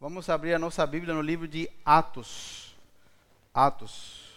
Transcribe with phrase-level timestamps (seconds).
[0.00, 2.72] Vamos abrir a nossa Bíblia no livro de Atos.
[3.52, 4.28] Atos.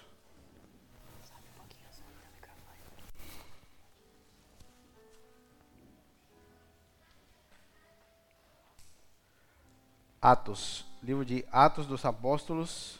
[10.19, 12.99] Atos, livro de Atos dos Apóstolos,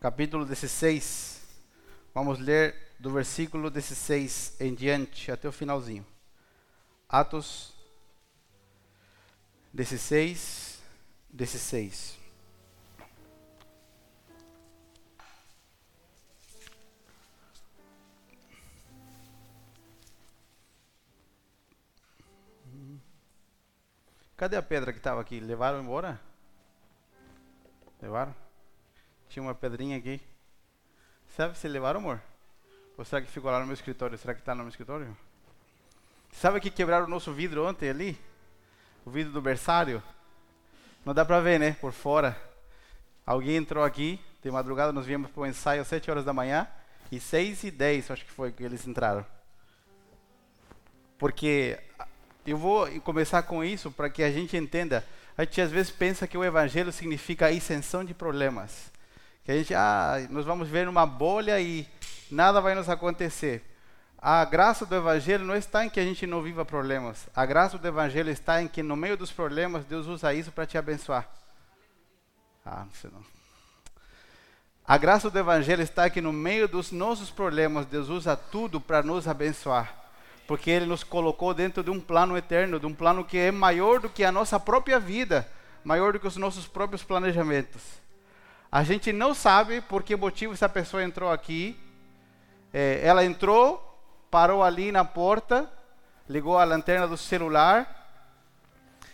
[0.00, 1.40] capítulo 16.
[2.12, 6.04] Vamos ler do versículo 16 em diante até o finalzinho.
[7.08, 7.73] Atos
[9.74, 10.80] 16,
[11.30, 12.16] 16.
[24.36, 25.40] Cadê a pedra que estava aqui?
[25.40, 26.20] Levaram embora?
[28.00, 28.32] Levaram?
[29.28, 30.20] Tinha uma pedrinha aqui.
[31.30, 32.22] Sabe se levaram, amor?
[32.96, 34.16] Ou será que ficou lá no meu escritório?
[34.16, 35.16] Será que está no meu escritório?
[36.30, 38.16] Sabe que quebraram o nosso vidro ontem ali?
[39.04, 40.02] O vidro do berçário?
[41.04, 41.76] Não dá para ver, né?
[41.78, 42.34] Por fora.
[43.26, 46.66] Alguém entrou aqui, de madrugada nós viemos para o ensaio às 7 horas da manhã,
[47.12, 49.24] e 6 e 10 acho que foi que eles entraram.
[51.18, 51.78] Porque
[52.46, 55.04] eu vou começar com isso para que a gente entenda.
[55.36, 58.90] A gente às vezes pensa que o evangelho significa isenção de problemas.
[59.44, 61.86] Que a gente, ah, nós vamos ver numa bolha e
[62.30, 63.62] nada vai nos acontecer.
[64.26, 67.28] A graça do evangelho não está em que a gente não viva problemas.
[67.36, 70.64] A graça do evangelho está em que no meio dos problemas Deus usa isso para
[70.64, 71.28] te abençoar.
[72.64, 73.22] Ah, não sei não.
[74.86, 79.02] A graça do evangelho está que no meio dos nossos problemas Deus usa tudo para
[79.02, 80.04] nos abençoar
[80.46, 84.00] porque Ele nos colocou dentro de um plano eterno, de um plano que é maior
[84.00, 85.48] do que a nossa própria vida,
[85.82, 87.82] maior do que os nossos próprios planejamentos.
[88.70, 91.78] A gente não sabe por que motivo essa pessoa entrou aqui.
[92.72, 93.93] É, ela entrou,
[94.34, 95.70] parou ali na porta,
[96.28, 98.10] ligou a lanterna do celular,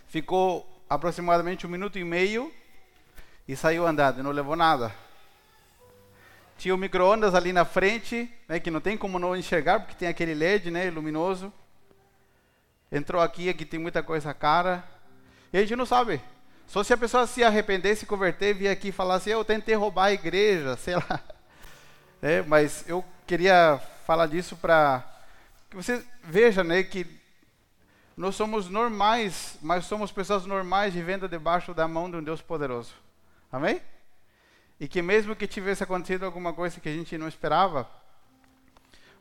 [0.08, 2.50] ficou aproximadamente um minuto e meio
[3.46, 4.90] e saiu andando, não levou nada.
[6.56, 10.08] Tinha o micro-ondas ali na frente, né, que não tem como não enxergar, porque tem
[10.08, 11.52] aquele LED né, luminoso.
[12.90, 14.82] Entrou aqui, aqui tem muita coisa cara.
[15.52, 16.18] E a gente não sabe.
[16.66, 19.74] Só se a pessoa se arrepender, se converter, vir aqui e falar assim, eu tentei
[19.74, 21.20] roubar a igreja, sei lá.
[22.22, 25.09] É, mas eu queria falar disso para
[25.70, 27.06] que você veja né, que
[28.16, 32.92] nós somos normais, mas somos pessoas normais vivendo debaixo da mão de um Deus poderoso.
[33.52, 33.80] Amém?
[34.80, 37.88] E que mesmo que tivesse acontecido alguma coisa que a gente não esperava,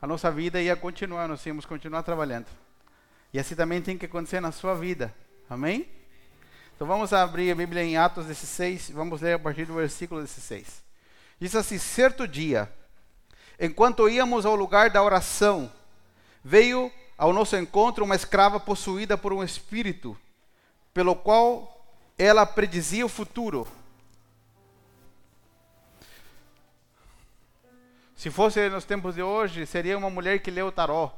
[0.01, 2.47] a nossa vida ia continuar, nós íamos continuar trabalhando.
[3.31, 5.13] E assim também tem que acontecer na sua vida.
[5.47, 5.87] Amém?
[6.75, 10.83] Então vamos abrir a Bíblia em Atos 16, vamos ler a partir do versículo 16.
[11.39, 12.71] Diz assim: Certo dia,
[13.59, 15.71] enquanto íamos ao lugar da oração,
[16.43, 20.17] veio ao nosso encontro uma escrava possuída por um espírito,
[20.93, 21.85] pelo qual
[22.17, 23.67] ela predizia o futuro.
[28.15, 31.17] Se fosse nos tempos de hoje, seria uma mulher que lê o taró,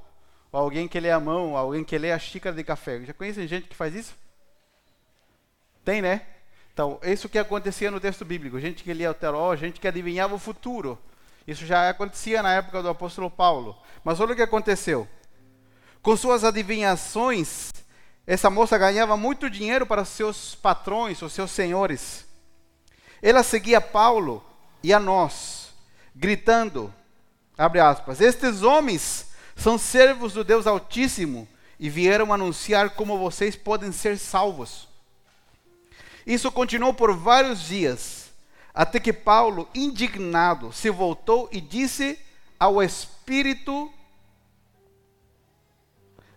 [0.51, 3.03] ou alguém que lê a mão, alguém que lê a xícara de café.
[3.03, 4.15] Já conhecem gente que faz isso?
[5.83, 6.21] Tem, né?
[6.73, 10.35] Então, isso que acontecia no texto bíblico, gente que lia o taró, gente que adivinhava
[10.35, 10.97] o futuro.
[11.51, 13.77] Isso já acontecia na época do apóstolo Paulo.
[14.03, 15.07] Mas olha o que aconteceu.
[16.01, 17.71] Com suas adivinhações,
[18.25, 22.25] essa moça ganhava muito dinheiro para seus patrões, os seus senhores.
[23.21, 24.43] Ela seguia Paulo
[24.81, 25.73] e a nós
[26.15, 26.93] gritando,
[27.57, 31.47] abre aspas, estes homens são servos do Deus Altíssimo
[31.79, 34.87] e vieram anunciar como vocês podem ser salvos.
[36.25, 38.20] Isso continuou por vários dias,
[38.73, 42.17] até que Paulo, indignado, se voltou e disse
[42.59, 43.91] ao espírito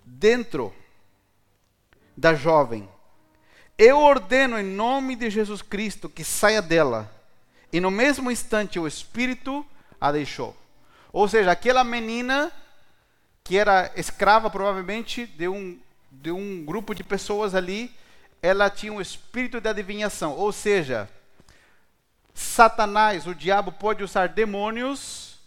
[0.04, 0.74] dentro
[2.16, 2.88] da jovem:
[3.78, 7.10] Eu ordeno em nome de Jesus Cristo que saia dela.
[7.72, 9.66] E no mesmo instante o espírito
[10.00, 10.56] a deixou.
[11.12, 12.52] Ou seja, aquela menina
[13.42, 15.78] que era escrava provavelmente de um,
[16.10, 17.94] de um grupo de pessoas ali,
[18.40, 20.32] ela tinha um espírito de adivinhação.
[20.32, 21.08] Ou seja,
[22.34, 25.38] Satanás, o diabo, pode usar demônios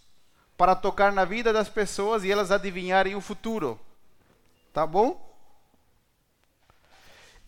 [0.57, 3.79] para tocar na vida das pessoas e elas adivinharem o futuro.
[4.73, 5.27] Tá bom?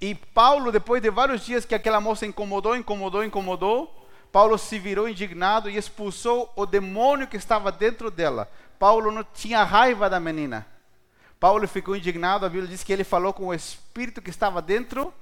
[0.01, 5.09] E Paulo, depois de vários dias que aquela moça incomodou, incomodou, incomodou, Paulo se virou
[5.09, 8.49] indignado e expulsou o demônio que estava dentro dela.
[8.77, 10.65] Paulo não tinha raiva da menina.
[11.39, 15.13] Paulo ficou indignado, a Bíblia diz que ele falou com o espírito que estava dentro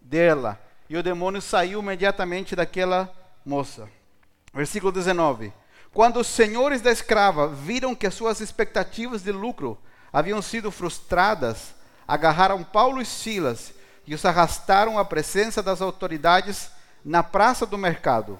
[0.00, 0.60] dela.
[0.88, 3.12] E o demônio saiu imediatamente daquela
[3.46, 3.88] moça.
[4.52, 5.52] Versículo 19.
[5.94, 9.78] Quando os senhores da escrava viram que as suas expectativas de lucro
[10.12, 11.74] haviam sido frustradas,
[12.08, 13.72] agarraram Paulo e Silas,
[14.04, 16.70] e os arrastaram à presença das autoridades
[17.04, 18.38] na praça do mercado.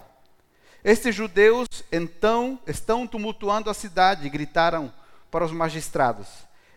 [0.85, 4.93] Estes judeus então estão tumultuando a cidade gritaram
[5.31, 6.27] para os magistrados: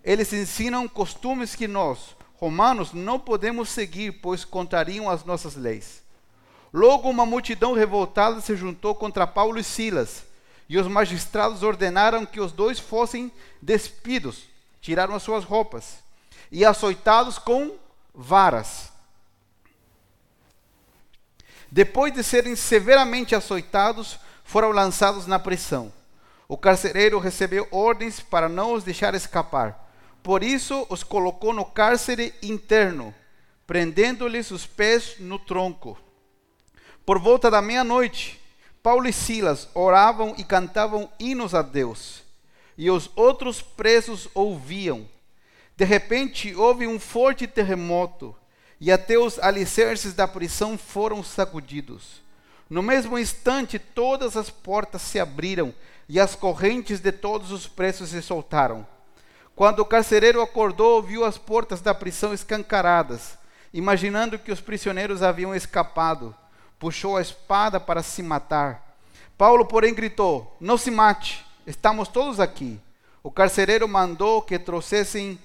[0.03, 6.08] Eles ensinam costumes que nós, romanos, não podemos seguir, pois contrariam as nossas leis.
[6.73, 10.23] Logo, uma multidão revoltada se juntou contra Paulo e Silas,
[10.67, 13.31] e os magistrados ordenaram que os dois fossem
[13.61, 14.43] despidos,
[14.79, 15.97] tiraram as suas roupas,
[16.51, 17.75] e açoitados com
[18.13, 18.91] varas.
[21.71, 25.93] Depois de serem severamente açoitados, foram lançados na prisão.
[26.47, 29.87] O carcereiro recebeu ordens para não os deixar escapar.
[30.23, 33.13] Por isso, os colocou no cárcere interno,
[33.67, 35.97] prendendo-lhes os pés no tronco.
[37.05, 38.39] Por volta da meia-noite,
[38.81, 42.23] Paulo e Silas oravam e cantavam hinos a Deus,
[42.77, 45.07] e os outros presos ouviam.
[45.75, 48.35] De repente, houve um forte terremoto
[48.79, 52.21] e até os alicerces da prisão foram sacudidos.
[52.69, 55.73] No mesmo instante, todas as portas se abriram
[56.07, 58.87] e as correntes de todos os presos se soltaram.
[59.55, 63.37] Quando o carcereiro acordou, viu as portas da prisão escancaradas.
[63.73, 66.33] Imaginando que os prisioneiros haviam escapado,
[66.79, 68.97] puxou a espada para se matar.
[69.37, 72.79] Paulo, porém, gritou: Não se mate, estamos todos aqui.
[73.21, 75.37] O carcereiro mandou que trouxessem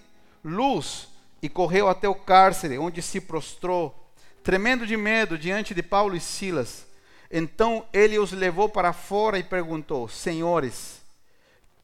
[0.45, 1.09] luz
[1.43, 4.09] e correu até o cárcere, onde se prostrou,
[4.43, 6.87] tremendo de medo diante de Paulo e Silas.
[7.31, 11.03] Então ele os levou para fora e perguntou: Senhores,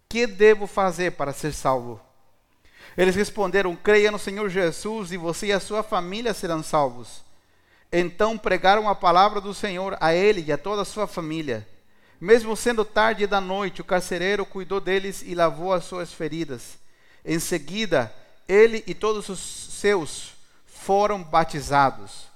[0.09, 2.01] que devo fazer para ser salvo?
[2.97, 7.23] Eles responderam: Creia no Senhor Jesus e você e a sua família serão salvos.
[7.93, 11.67] Então pregaram a palavra do Senhor a ele e a toda a sua família.
[12.21, 16.79] Mesmo sendo tarde da noite, o carcereiro cuidou deles e lavou as suas feridas.
[17.25, 18.15] Em seguida,
[18.47, 20.33] ele e todos os seus
[20.67, 22.29] foram batizados.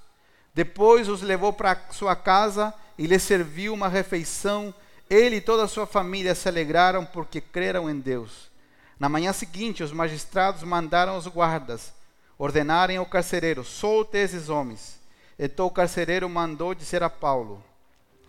[0.53, 4.73] Depois os levou para sua casa e lhes serviu uma refeição.
[5.09, 8.49] Ele e toda a sua família se alegraram porque creram em Deus.
[8.99, 11.93] Na manhã seguinte, os magistrados mandaram os guardas
[12.37, 15.04] ordenarem ao carcereiro: solte esses homens.
[15.37, 17.63] Então o carcereiro mandou dizer a Paulo: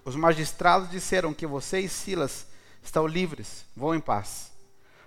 [0.04, 2.46] Os magistrados disseram que você e Silas
[2.82, 4.52] estão livres, vão em paz.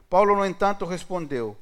[0.10, 1.58] Paulo, no entanto, respondeu: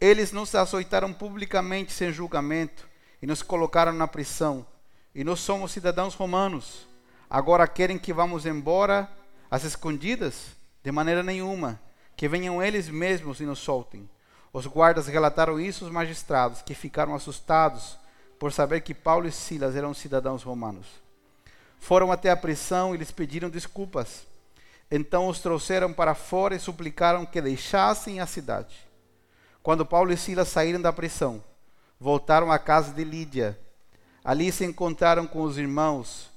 [0.00, 2.88] eles nos açoitaram publicamente sem julgamento
[3.20, 4.64] e nos colocaram na prisão.
[5.12, 6.86] E nós somos cidadãos romanos.
[7.28, 9.10] Agora querem que vamos embora
[9.50, 10.56] às escondidas?
[10.84, 11.80] De maneira nenhuma.
[12.16, 14.08] Que venham eles mesmos e nos soltem.
[14.52, 17.98] Os guardas relataram isso aos magistrados, que ficaram assustados
[18.38, 20.86] por saber que Paulo e Silas eram cidadãos romanos.
[21.78, 24.26] Foram até a prisão e lhes pediram desculpas.
[24.90, 28.74] Então os trouxeram para fora e suplicaram que deixassem a cidade.
[29.62, 31.42] Quando Paulo e Silas saíram da prisão,
[32.00, 33.58] voltaram à casa de Lídia.
[34.24, 36.30] Ali se encontraram com os irmãos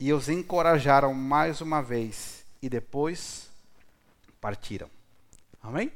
[0.00, 3.48] e os encorajaram mais uma vez e depois
[4.40, 4.90] partiram.
[5.62, 5.92] Amém?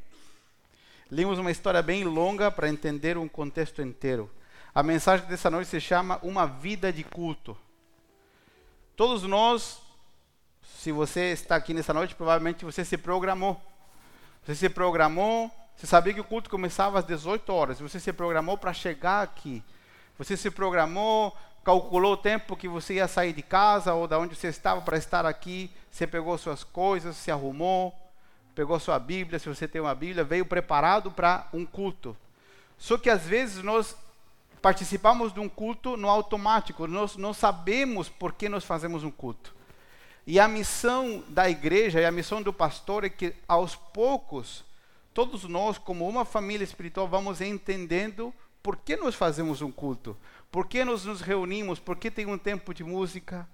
[1.11, 4.31] Lemos uma história bem longa para entender um contexto inteiro.
[4.79, 7.59] A mensagem dessa noite se chama Uma Vida de Culto.
[8.95, 9.81] Todos nós,
[10.63, 13.61] se você está aqui nessa noite, provavelmente você se programou.
[14.47, 17.81] Você se programou você sabia que o culto começava às 18 horas.
[17.81, 19.65] Você se programou para chegar aqui.
[20.17, 24.37] Você se programou, calculou o tempo que você ia sair de casa ou da onde
[24.37, 25.73] você estava para estar aqui.
[25.91, 27.93] Você pegou suas coisas, se arrumou,
[28.55, 32.17] pegou sua Bíblia, se você tem uma Bíblia, veio preparado para um culto.
[32.79, 33.97] Só que às vezes nós
[34.61, 36.87] participamos de um culto no automático.
[36.87, 39.55] Nós não sabemos por que nós fazemos um culto.
[40.27, 44.65] E a missão da igreja e a missão do pastor é que aos poucos
[45.15, 50.17] todos nós, como uma família espiritual, vamos entendendo por que nós fazemos um culto,
[50.51, 53.49] por que nós nos reunimos, por que tem um tempo de música,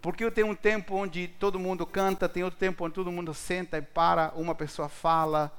[0.00, 3.34] por que tem um tempo onde todo mundo canta, tem outro tempo onde todo mundo
[3.34, 5.52] senta e para, uma pessoa fala,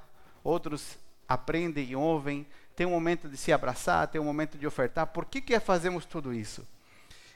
[0.44, 0.98] outros
[1.28, 2.48] aprendem e ouvem,
[2.80, 5.06] tem um momento de se abraçar, tem um momento de ofertar.
[5.08, 6.66] Por que, que fazemos tudo isso?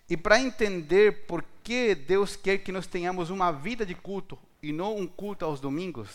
[0.09, 4.71] E para entender por que Deus quer que nós tenhamos uma vida de culto e
[4.71, 6.07] não um culto aos domingos,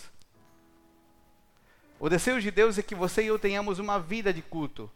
[2.00, 4.90] o desejo de Deus é que você e eu tenhamos uma vida de culto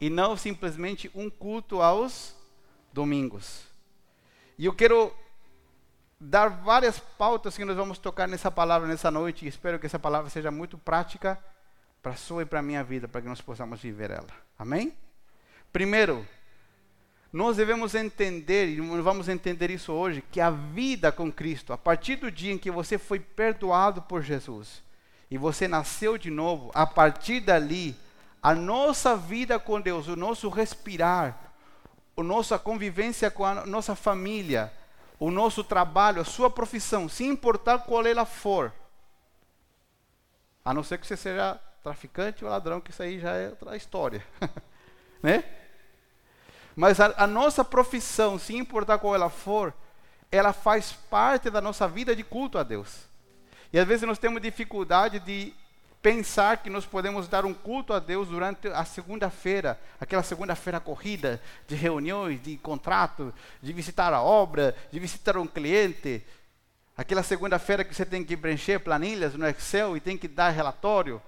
[0.00, 2.32] e não simplesmente um culto aos
[2.92, 3.64] domingos.
[4.56, 5.12] E eu quero
[6.20, 9.98] dar várias pautas que nós vamos tocar nessa palavra nessa noite e espero que essa
[9.98, 11.42] palavra seja muito prática
[12.04, 14.28] para a sua e para a minha vida, para que nós possamos viver ela.
[14.58, 14.94] Amém?
[15.72, 16.28] Primeiro,
[17.32, 22.16] nós devemos entender, e vamos entender isso hoje, que a vida com Cristo, a partir
[22.16, 24.82] do dia em que você foi perdoado por Jesus,
[25.30, 27.96] e você nasceu de novo, a partir dali,
[28.42, 31.54] a nossa vida com Deus, o nosso respirar,
[32.14, 34.70] a nossa convivência com a nossa família,
[35.18, 38.74] o nosso trabalho, a sua profissão, sem importar qual ela for.
[40.62, 43.76] A não ser que você seja traficante ou ladrão, que isso aí já é outra
[43.76, 44.24] história.
[45.22, 45.44] né?
[46.74, 49.72] Mas a, a nossa profissão, sem importar qual ela for,
[50.32, 53.04] ela faz parte da nossa vida de culto a Deus.
[53.70, 55.52] E às vezes nós temos dificuldade de
[56.00, 61.40] pensar que nós podemos dar um culto a Deus durante a segunda-feira, aquela segunda-feira corrida
[61.68, 66.24] de reuniões, de contrato, de visitar a obra, de visitar um cliente,
[66.96, 71.20] aquela segunda-feira que você tem que preencher planilhas no Excel e tem que dar relatório.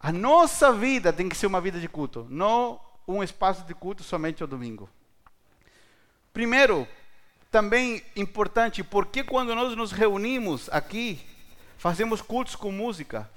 [0.00, 4.02] A nossa vida tem que ser uma vida de culto, não um espaço de culto
[4.02, 4.88] somente ao domingo.
[6.32, 6.86] Primeiro,
[7.50, 11.20] também importante, porque quando nós nos reunimos aqui,
[11.78, 13.28] fazemos cultos com música?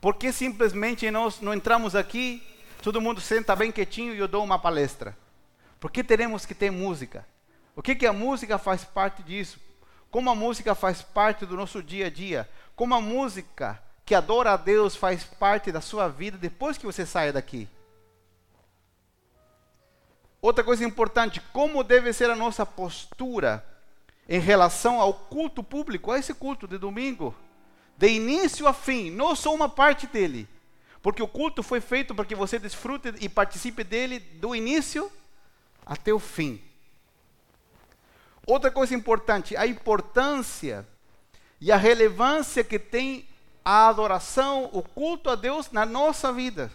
[0.00, 2.42] Porque simplesmente nós não entramos aqui,
[2.82, 5.16] todo mundo senta bem quietinho e eu dou uma palestra?
[5.80, 7.26] Por que teremos que ter música?
[7.74, 9.58] O que, que a música faz parte disso?
[10.10, 12.48] Como a música faz parte do nosso dia a dia?
[12.76, 17.06] Como a música que adora a Deus faz parte da sua vida depois que você
[17.06, 17.68] saia daqui?
[20.40, 23.64] Outra coisa importante, como deve ser a nossa postura
[24.28, 27.34] em relação ao culto público, a esse culto de domingo,
[27.96, 30.48] de início a fim, não sou uma parte dele,
[31.00, 35.10] porque o culto foi feito para que você desfrute e participe dele do início
[35.86, 36.60] até o fim.
[38.44, 40.84] Outra coisa importante, a importância
[41.60, 43.28] e a relevância que tem
[43.64, 46.70] a adoração, o culto a Deus na nossa vida.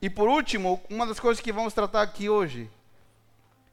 [0.00, 2.70] E por último, uma das coisas que vamos tratar aqui hoje,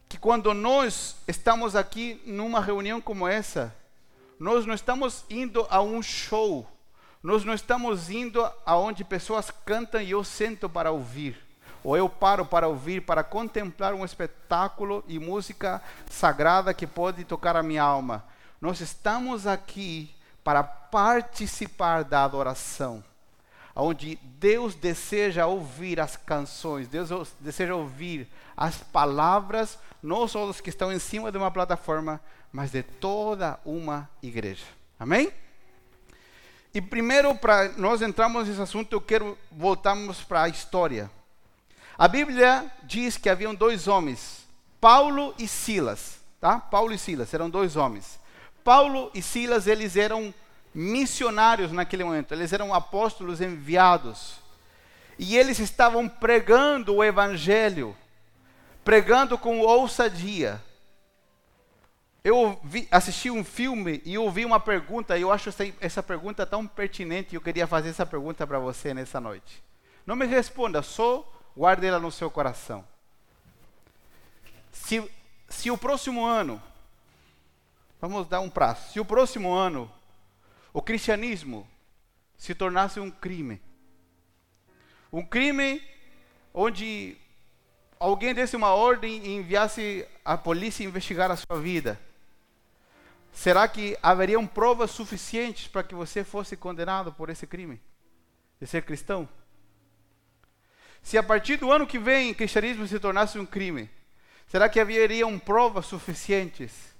[0.08, 3.76] que quando nós estamos aqui numa reunião como essa,
[4.40, 6.68] nós não estamos indo a um show,
[7.22, 11.38] nós não estamos indo aonde pessoas cantam e eu sento para ouvir,
[11.84, 17.56] ou eu paro para ouvir, para contemplar um espetáculo e música sagrada que pode tocar
[17.56, 18.24] a minha alma.
[18.60, 23.04] Nós estamos aqui para participar da adoração
[23.76, 30.70] onde Deus deseja ouvir as canções, Deus deseja ouvir as palavras, não só dos que
[30.70, 32.20] estão em cima de uma plataforma,
[32.52, 34.66] mas de toda uma igreja.
[35.00, 35.32] Amém?
[36.74, 41.10] E primeiro, para nós entrarmos nesse assunto, eu quero voltarmos para a história.
[41.98, 44.48] A Bíblia diz que haviam dois homens,
[44.80, 46.60] Paulo e Silas, tá?
[46.60, 48.20] Paulo e Silas eram dois homens.
[48.64, 50.34] Paulo e Silas, eles eram
[50.74, 54.36] missionários naquele momento, eles eram apóstolos enviados.
[55.18, 57.96] E eles estavam pregando o evangelho,
[58.84, 60.62] pregando com ousadia.
[62.24, 65.50] Eu vi, assisti um filme e ouvi uma pergunta, e eu acho
[65.80, 69.64] essa, pergunta tão pertinente, eu queria fazer essa pergunta para você nessa noite.
[70.06, 72.86] Não me responda, só guarde ela no seu coração.
[74.72, 75.04] Se,
[75.50, 76.62] se o próximo ano,
[78.02, 79.90] vamos dar um prazo, se o próximo ano
[80.74, 81.68] o cristianismo
[82.36, 83.62] se tornasse um crime.
[85.14, 85.82] Um crime
[86.52, 87.16] onde
[88.00, 92.00] alguém desse uma ordem e enviasse a polícia investigar a sua vida.
[93.32, 97.80] Será que haveriam provas suficientes para que você fosse condenado por esse crime
[98.60, 99.30] de ser cristão?
[101.04, 103.90] Se a partir do ano que vem o cristianismo se tornasse um crime,
[104.48, 106.91] será que haveriam provas suficientes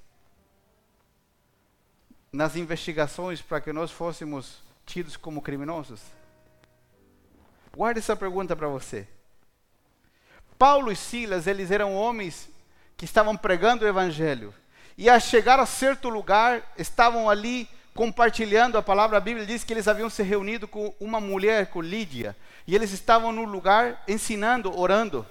[2.32, 6.02] nas investigações para que nós fôssemos tidos como criminosos?
[7.76, 9.08] Guarde essa pergunta para você.
[10.58, 12.50] Paulo e Silas, eles eram homens
[12.96, 14.54] que estavam pregando o evangelho.
[14.98, 19.18] E a chegar a certo lugar, estavam ali compartilhando a palavra.
[19.18, 22.36] A Bíblia diz que eles haviam se reunido com uma mulher, com Lídia.
[22.68, 25.26] E eles estavam no lugar ensinando, orando.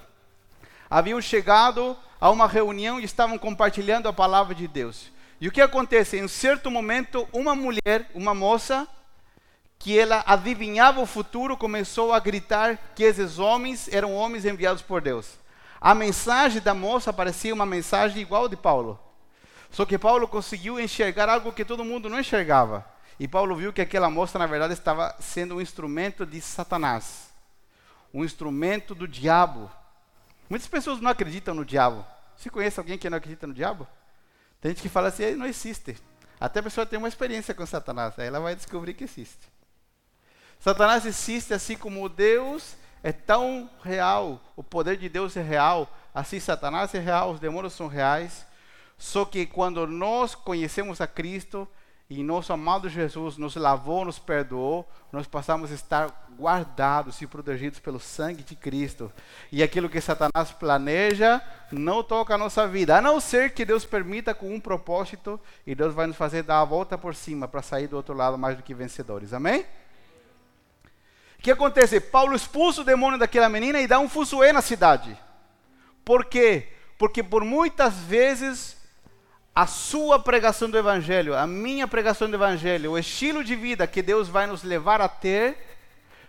[0.89, 5.09] Haviam chegado a uma reunião e estavam compartilhando a palavra de Deus.
[5.41, 6.17] E o que acontece?
[6.17, 8.87] Em um certo momento, uma mulher, uma moça,
[9.79, 15.01] que ela adivinhava o futuro, começou a gritar que esses homens eram homens enviados por
[15.01, 15.39] Deus.
[15.81, 18.99] A mensagem da moça parecia uma mensagem igual de Paulo.
[19.71, 22.85] Só que Paulo conseguiu enxergar algo que todo mundo não enxergava.
[23.19, 27.31] E Paulo viu que aquela moça, na verdade, estava sendo um instrumento de Satanás
[28.13, 29.71] um instrumento do diabo.
[30.49, 32.05] Muitas pessoas não acreditam no diabo.
[32.35, 33.87] Você conhece alguém que não acredita no diabo?
[34.61, 35.97] Tem gente que fala assim, ele não existe.
[36.39, 39.51] Até a pessoa tem uma experiência com Satanás, aí ela vai descobrir que existe.
[40.59, 46.39] Satanás existe assim como Deus é tão real, o poder de Deus é real, assim
[46.39, 48.45] Satanás é real, os demônios são reais.
[48.97, 51.67] Só que quando nós conhecemos a Cristo
[52.11, 57.79] e nosso amado Jesus nos lavou, nos perdoou, nós passamos a estar guardados e protegidos
[57.79, 59.09] pelo sangue de Cristo.
[59.49, 61.41] E aquilo que Satanás planeja
[61.71, 65.73] não toca a nossa vida, a não ser que Deus permita com um propósito e
[65.73, 68.57] Deus vai nos fazer dar a volta por cima para sair do outro lado mais
[68.57, 69.31] do que vencedores.
[69.31, 69.61] Amém?
[71.39, 72.01] O que acontece?
[72.01, 75.17] Paulo expulsa o demônio daquela menina e dá um fuzuê na cidade.
[76.03, 76.73] Por quê?
[76.97, 78.80] Porque por muitas vezes
[79.61, 84.01] a sua pregação do Evangelho, a minha pregação do Evangelho, o estilo de vida que
[84.01, 85.55] Deus vai nos levar a ter,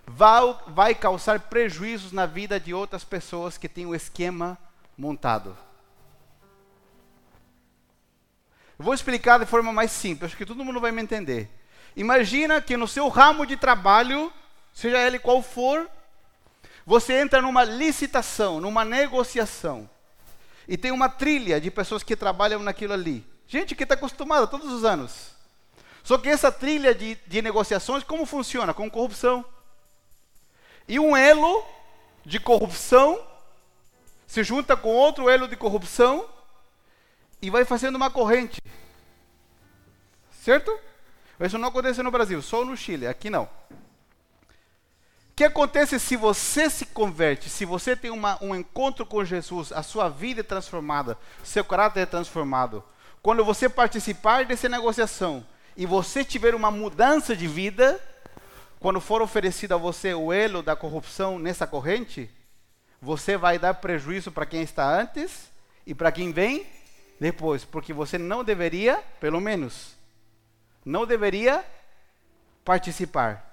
[0.06, 4.58] vai, vai causar prejuízos na vida de outras pessoas que têm o esquema
[4.98, 5.56] montado.
[8.78, 11.48] Eu vou explicar de forma mais simples, acho que todo mundo vai me entender.
[11.96, 14.30] Imagina que no seu ramo de trabalho,
[14.74, 15.88] seja ele qual for,
[16.84, 19.88] você entra numa licitação, numa negociação.
[20.66, 23.26] E tem uma trilha de pessoas que trabalham naquilo ali.
[23.46, 25.32] Gente que está acostumada todos os anos.
[26.02, 28.74] Só que essa trilha de, de negociações, como funciona?
[28.74, 29.44] Com corrupção.
[30.88, 31.64] E um elo
[32.24, 33.20] de corrupção
[34.26, 36.28] se junta com outro elo de corrupção
[37.40, 38.60] e vai fazendo uma corrente.
[40.42, 40.76] Certo?
[41.40, 43.48] Isso não acontece no Brasil, só no Chile, aqui não.
[45.32, 49.72] O que acontece se você se converte, se você tem uma, um encontro com Jesus,
[49.72, 52.84] a sua vida é transformada, seu caráter é transformado?
[53.22, 55.42] Quando você participar dessa negociação
[55.74, 57.98] e você tiver uma mudança de vida,
[58.78, 62.28] quando for oferecido a você o elo da corrupção nessa corrente,
[63.00, 65.50] você vai dar prejuízo para quem está antes
[65.86, 66.66] e para quem vem
[67.18, 69.96] depois, porque você não deveria, pelo menos,
[70.84, 71.64] não deveria
[72.62, 73.51] participar.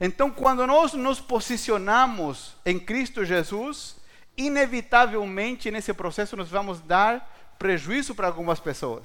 [0.00, 3.96] Então, quando nós nos posicionamos em Cristo Jesus,
[4.36, 9.04] inevitavelmente nesse processo nós vamos dar prejuízo para algumas pessoas.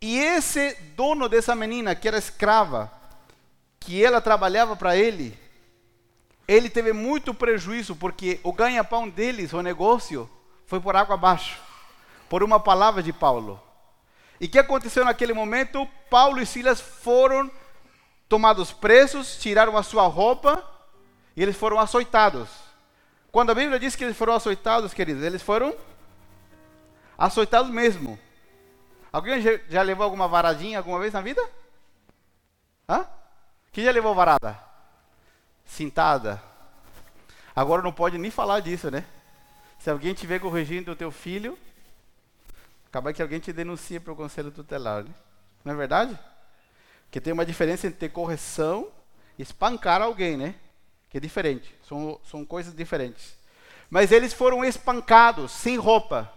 [0.00, 2.90] E esse dono dessa menina, que era escrava,
[3.78, 5.38] que ela trabalhava para ele,
[6.48, 10.28] ele teve muito prejuízo, porque o ganha-pão deles, o negócio,
[10.66, 11.60] foi por água abaixo,
[12.30, 13.60] por uma palavra de Paulo.
[14.40, 15.86] E o que aconteceu naquele momento?
[16.08, 17.50] Paulo e Silas foram
[18.30, 20.64] tomados presos, tiraram a sua roupa
[21.36, 22.48] e eles foram açoitados.
[23.32, 25.74] Quando a Bíblia diz que eles foram açoitados, queridos, eles foram
[27.18, 28.16] açoitados mesmo.
[29.12, 31.42] Alguém já levou alguma varadinha alguma vez na vida?
[32.88, 33.04] Hã?
[33.72, 34.56] Quem já levou varada?
[35.66, 36.40] Cintada.
[37.54, 39.04] Agora não pode nem falar disso, né?
[39.80, 41.58] Se alguém estiver corrigindo o teu filho,
[42.86, 45.10] acaba que alguém te denuncia para o conselho tutelar, né?
[45.64, 46.16] Não é verdade?
[47.10, 48.88] Que tem uma diferença entre correção
[49.38, 50.54] e espancar alguém, né?
[51.08, 51.74] Que é diferente.
[51.88, 53.36] São, são coisas diferentes.
[53.88, 56.32] Mas eles foram espancados, sem roupa.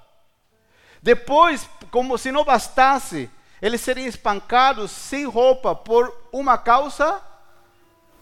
[1.02, 3.30] Depois, como se não bastasse,
[3.62, 7.22] eles serem espancados sem roupa por uma causa,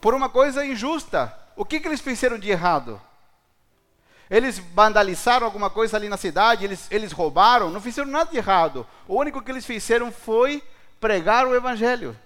[0.02, 1.36] por uma coisa injusta.
[1.56, 3.02] O que, que eles fizeram de errado?
[4.30, 8.88] Eles vandalizaram alguma coisa ali na cidade, eles, eles roubaram, não fizeram nada de errado.
[9.08, 10.64] O único que eles fizeram foi
[11.00, 12.18] pregar o evangelho.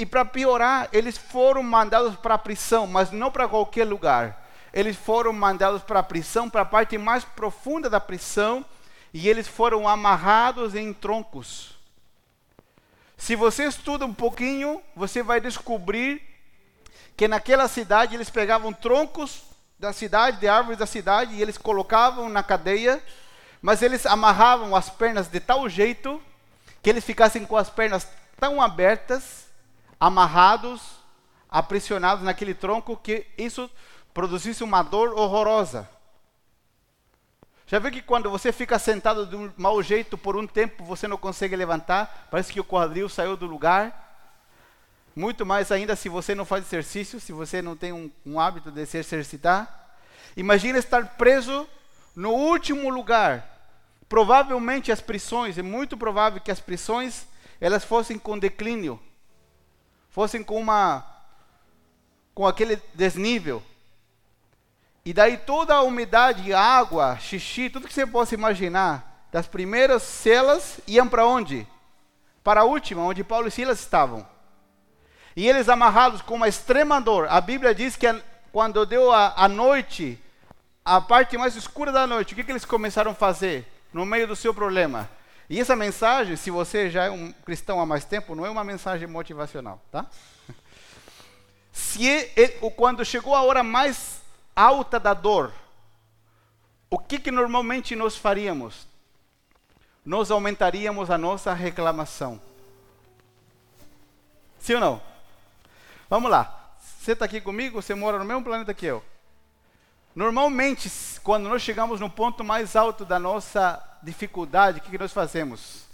[0.00, 4.48] E para piorar, eles foram mandados para a prisão, mas não para qualquer lugar.
[4.72, 8.64] Eles foram mandados para a prisão, para a parte mais profunda da prisão,
[9.12, 11.78] e eles foram amarrados em troncos.
[13.18, 16.22] Se você estuda um pouquinho, você vai descobrir
[17.14, 19.42] que naquela cidade eles pegavam troncos
[19.78, 23.04] da cidade, de árvores da cidade, e eles colocavam na cadeia,
[23.60, 26.22] mas eles amarravam as pernas de tal jeito
[26.82, 28.08] que eles ficassem com as pernas
[28.38, 29.49] tão abertas
[30.00, 30.80] amarrados,
[31.48, 33.70] aprisionados naquele tronco, que isso
[34.14, 35.88] produzisse uma dor horrorosa.
[37.66, 41.06] Já viu que quando você fica sentado de um mau jeito por um tempo, você
[41.06, 42.28] não consegue levantar?
[42.30, 44.08] Parece que o quadril saiu do lugar.
[45.14, 48.72] Muito mais ainda se você não faz exercício, se você não tem um, um hábito
[48.72, 49.98] de se exercitar.
[50.36, 51.68] Imagina estar preso
[52.16, 53.46] no último lugar.
[54.08, 57.28] Provavelmente as prisões, é muito provável que as prisões
[57.60, 58.98] elas fossem com declínio
[60.10, 61.06] fossem com uma
[62.34, 63.62] com aquele desnível.
[65.04, 70.80] E daí toda a umidade, água, xixi, tudo que você possa imaginar, das primeiras celas
[70.86, 71.66] iam para onde?
[72.44, 74.26] Para a última, onde Paulo e Silas estavam.
[75.36, 77.26] E eles amarrados com uma extrema dor.
[77.30, 78.06] A Bíblia diz que
[78.52, 80.18] quando deu a, a noite,
[80.84, 84.26] a parte mais escura da noite, o que, que eles começaram a fazer no meio
[84.26, 85.08] do seu problema?
[85.50, 88.62] E essa mensagem, se você já é um cristão há mais tempo, não é uma
[88.62, 90.06] mensagem motivacional, tá?
[91.72, 94.22] Se ele, quando chegou a hora mais
[94.54, 95.52] alta da dor,
[96.88, 98.86] o que, que normalmente nós faríamos?
[100.04, 102.40] Nós aumentaríamos a nossa reclamação.
[104.60, 105.02] Sim ou não?
[106.08, 106.76] Vamos lá.
[107.00, 107.82] Você está aqui comigo?
[107.82, 109.04] Você mora no mesmo planeta que eu?
[110.14, 110.90] Normalmente,
[111.22, 115.84] quando nós chegamos no ponto mais alto da nossa dificuldade, o que, que nós fazemos?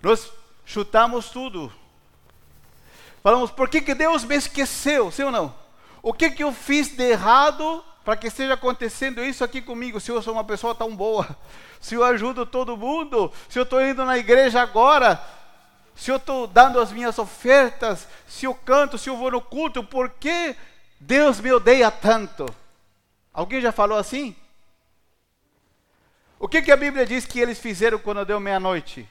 [0.00, 0.30] Nós
[0.64, 1.72] chutamos tudo.
[3.22, 5.10] Falamos, por que, que Deus me esqueceu?
[5.10, 5.54] Sim ou não?
[6.00, 9.98] O que, que eu fiz de errado para que esteja acontecendo isso aqui comigo?
[9.98, 11.28] Se eu sou uma pessoa tão boa,
[11.80, 15.20] se eu ajudo todo mundo, se eu estou indo na igreja agora,
[15.96, 19.82] se eu estou dando as minhas ofertas, se eu canto, se eu vou no culto,
[19.82, 20.54] por que
[21.00, 22.46] Deus me odeia tanto?
[23.38, 24.34] Alguém já falou assim?
[26.40, 29.08] O que, que a Bíblia diz que eles fizeram quando deu meia-noite?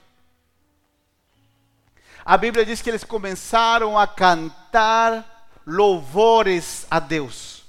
[2.25, 7.63] A Bíblia diz que eles começaram a cantar louvores a Deus.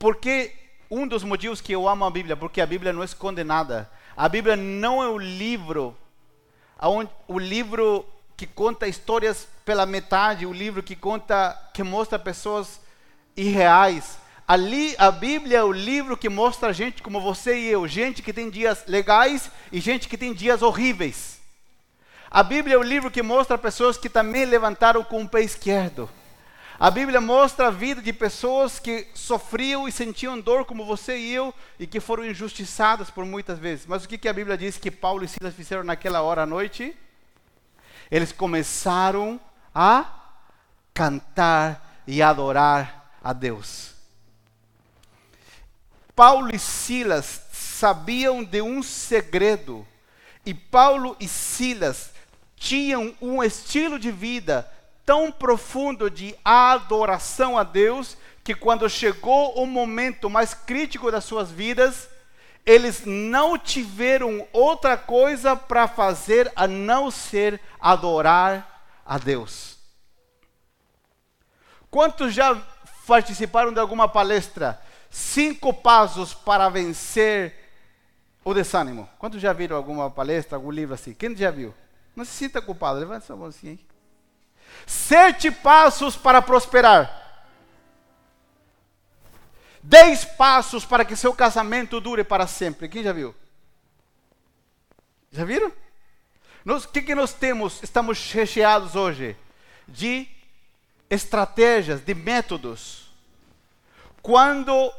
[0.00, 0.52] Porque
[0.90, 3.88] um dos motivos que eu amo a Bíblia, porque a Bíblia não esconde nada.
[4.16, 5.96] A Bíblia não é o livro,
[7.28, 8.04] o livro
[8.42, 12.80] que conta histórias pela metade, o livro que conta, que mostra pessoas
[13.36, 14.18] irreais.
[14.48, 18.32] Ali, a Bíblia é o livro que mostra gente como você e eu, gente que
[18.32, 21.40] tem dias legais e gente que tem dias horríveis.
[22.28, 26.10] A Bíblia é o livro que mostra pessoas que também levantaram com o pé esquerdo.
[26.80, 31.32] A Bíblia mostra a vida de pessoas que sofriam e sentiam dor como você e
[31.32, 33.86] eu e que foram injustiçadas por muitas vezes.
[33.86, 36.46] Mas o que, que a Bíblia diz que Paulo e Silas fizeram naquela hora à
[36.46, 36.92] noite?
[38.12, 39.40] Eles começaram
[39.74, 40.04] a
[40.92, 43.94] cantar e adorar a Deus.
[46.14, 49.88] Paulo e Silas sabiam de um segredo,
[50.44, 52.10] e Paulo e Silas
[52.54, 54.70] tinham um estilo de vida
[55.06, 61.50] tão profundo de adoração a Deus que quando chegou o momento mais crítico das suas
[61.50, 62.10] vidas,
[62.64, 69.76] eles não tiveram outra coisa para fazer a não ser adorar a Deus.
[71.90, 72.54] Quantos já
[73.06, 74.80] participaram de alguma palestra?
[75.10, 77.54] Cinco passos para vencer
[78.44, 79.08] o desânimo.
[79.18, 81.12] Quantos já viram alguma palestra, algum livro assim?
[81.12, 81.74] Quem já viu?
[82.14, 83.78] Não se sinta culpado, levanta sua mão assim.
[84.86, 87.21] Sete passos para prosperar.
[89.82, 92.88] Dez passos para que seu casamento dure para sempre.
[92.88, 93.34] Quem já viu?
[95.32, 95.72] Já viram?
[96.64, 97.82] O que, que nós temos?
[97.82, 99.36] Estamos recheados hoje
[99.88, 100.28] de
[101.10, 103.10] estratégias, de métodos.
[104.22, 104.92] Quando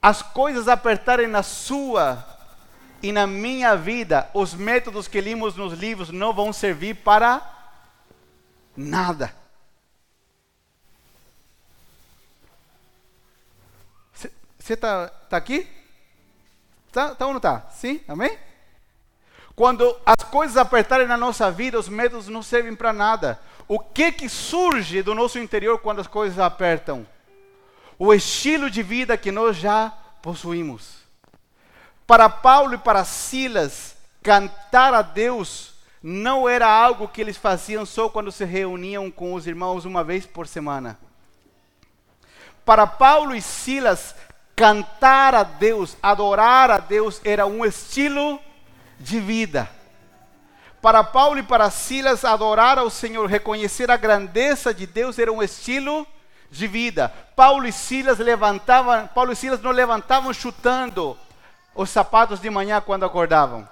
[0.00, 2.24] as coisas apertarem na sua
[3.02, 7.42] e na minha vida, os métodos que limos nos livros não vão servir para
[8.74, 9.34] nada.
[14.68, 15.66] Você está tá aqui?
[16.88, 17.60] Está tá ou não está?
[17.70, 18.02] Sim?
[18.06, 18.36] Amém?
[19.56, 23.40] Quando as coisas apertarem na nossa vida, os métodos não servem para nada.
[23.66, 27.06] O que que surge do nosso interior quando as coisas apertam?
[27.98, 30.98] O estilo de vida que nós já possuímos.
[32.06, 38.10] Para Paulo e para Silas, cantar a Deus não era algo que eles faziam só
[38.10, 40.98] quando se reuniam com os irmãos uma vez por semana.
[42.66, 44.14] Para Paulo e Silas,
[44.58, 48.40] cantar a Deus, adorar a Deus era um estilo
[48.98, 49.70] de vida.
[50.82, 55.40] Para Paulo e para Silas, adorar ao Senhor, reconhecer a grandeza de Deus era um
[55.40, 56.04] estilo
[56.50, 57.08] de vida.
[57.36, 61.16] Paulo e Silas levantavam, Paulo e Silas não levantavam chutando
[61.72, 63.68] os sapatos de manhã quando acordavam.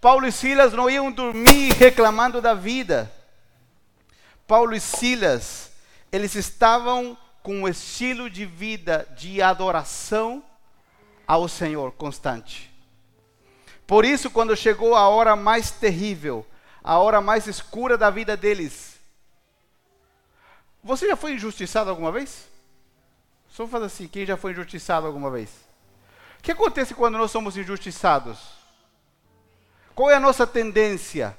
[0.00, 3.12] Paulo e Silas não iam dormir reclamando da vida.
[4.46, 5.70] Paulo e Silas,
[6.10, 10.42] eles estavam com um estilo de vida de adoração
[11.26, 12.72] ao Senhor constante.
[13.86, 16.46] Por isso, quando chegou a hora mais terrível,
[16.82, 18.98] a hora mais escura da vida deles,
[20.82, 22.48] você já foi injustiçado alguma vez?
[23.50, 25.50] Só fazer assim, quem já foi injustiçado alguma vez?
[26.38, 28.38] O que acontece quando nós somos injustiçados?
[29.94, 31.36] Qual é a nossa tendência?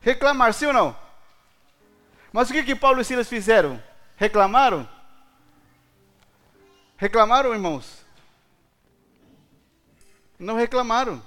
[0.00, 0.96] Reclamar, sim ou não?
[2.32, 3.89] Mas o que, que Paulo e Silas fizeram?
[4.20, 4.86] Reclamaram?
[6.98, 8.04] Reclamaram, irmãos?
[10.38, 11.22] Não reclamaram.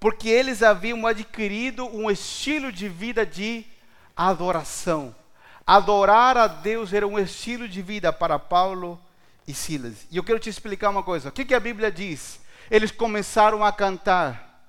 [0.00, 3.64] Porque eles haviam adquirido um estilo de vida de
[4.16, 5.14] adoração.
[5.64, 9.00] Adorar a Deus era um estilo de vida para Paulo
[9.46, 10.04] e Silas.
[10.10, 11.28] E eu quero te explicar uma coisa.
[11.28, 12.40] O que, que a Bíblia diz?
[12.68, 14.66] Eles começaram a cantar.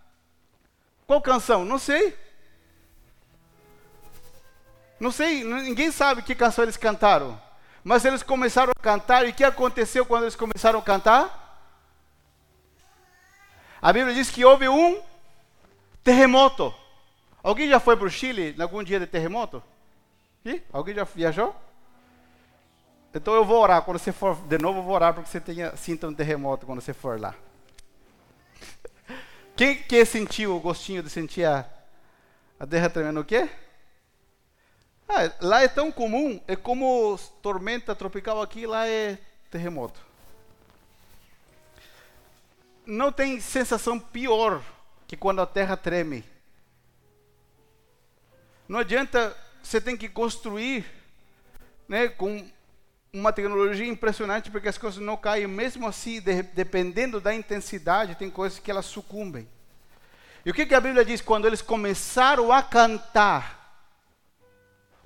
[1.08, 1.66] Qual canção?
[1.66, 2.16] Não sei.
[5.00, 7.47] Não sei, ninguém sabe que canção eles cantaram.
[7.88, 11.74] Mas eles começaram a cantar, e o que aconteceu quando eles começaram a cantar?
[13.82, 15.02] A Bíblia diz que houve um
[16.04, 16.76] terremoto.
[17.42, 19.64] Alguém já foi para o Chile em algum dia de terremoto?
[20.74, 21.56] Alguém já viajou?
[23.16, 23.82] Então eu vou orar.
[23.84, 26.66] Quando você for de novo, eu vou orar para que você tenha, sinta um terremoto
[26.66, 27.34] quando você for lá.
[29.56, 31.66] Quem que sentiu o gostinho de sentir a,
[32.60, 33.50] a terra tremendo o quê?
[35.08, 39.18] Ah, lá é tão comum, é como tormenta tropical aqui, lá é
[39.50, 40.06] terremoto.
[42.86, 44.62] Não tem sensação pior
[45.08, 46.24] que quando a terra treme.
[48.68, 50.86] Não adianta, você tem que construir
[51.88, 52.46] né, com
[53.14, 58.30] uma tecnologia impressionante porque as coisas não caem, mesmo assim, de, dependendo da intensidade, tem
[58.30, 59.48] coisas que elas sucumbem.
[60.46, 61.22] E o que, que a Bíblia diz?
[61.22, 63.57] Quando eles começaram a cantar,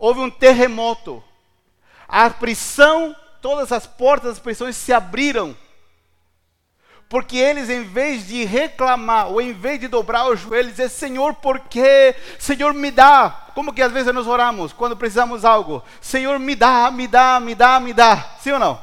[0.02, 1.24] houve um terremoto,
[2.08, 5.56] a prisão, todas as portas das prisões se abriram,
[7.08, 11.36] porque eles, em vez de reclamar, ou em vez de dobrar os joelhos, dizer: Senhor,
[11.36, 12.16] por quê?
[12.40, 13.50] Senhor, me dá.
[13.54, 15.84] Como que às vezes nós oramos quando precisamos algo?
[16.00, 18.38] Senhor, me dá, me dá, me dá, me dá.
[18.40, 18.82] Sim ou não?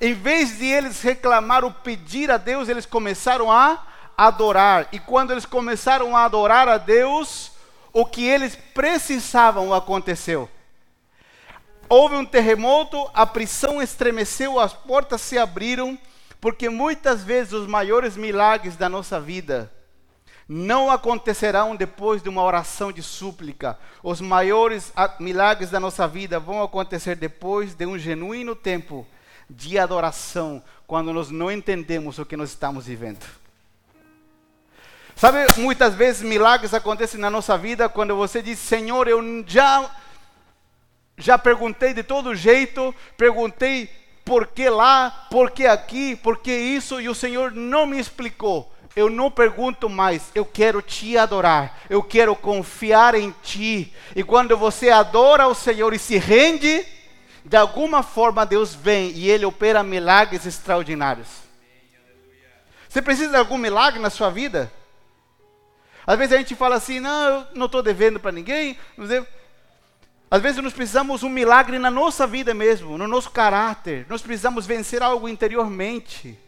[0.00, 3.82] Em vez de eles reclamar ou pedir a Deus, eles começaram a
[4.16, 4.88] adorar.
[4.92, 7.53] E quando eles começaram a adorar a Deus,
[7.94, 10.50] o que eles precisavam aconteceu.
[11.88, 15.96] Houve um terremoto, a prisão estremeceu, as portas se abriram,
[16.40, 19.72] porque muitas vezes os maiores milagres da nossa vida
[20.48, 23.78] não acontecerão depois de uma oração de súplica.
[24.02, 29.06] Os maiores milagres da nossa vida vão acontecer depois de um genuíno tempo
[29.48, 33.43] de adoração, quando nós não entendemos o que nós estamos vivendo.
[35.16, 39.90] Sabe, muitas vezes milagres acontecem na nossa vida quando você diz: Senhor, eu já
[41.16, 43.88] já perguntei de todo jeito, perguntei
[44.24, 48.72] por que lá, por que aqui, por que isso, e o Senhor não me explicou.
[48.96, 53.92] Eu não pergunto mais, eu quero te adorar, eu quero confiar em ti.
[54.14, 56.86] E quando você adora o Senhor e se rende,
[57.44, 61.28] de alguma forma Deus vem e Ele opera milagres extraordinários.
[62.88, 64.72] Você precisa de algum milagre na sua vida?
[66.06, 68.78] Às vezes a gente fala assim, não, eu não estou devendo para ninguém.
[70.30, 74.06] Às vezes nós precisamos um milagre na nossa vida mesmo, no nosso caráter.
[74.08, 76.38] Nós precisamos vencer algo interiormente.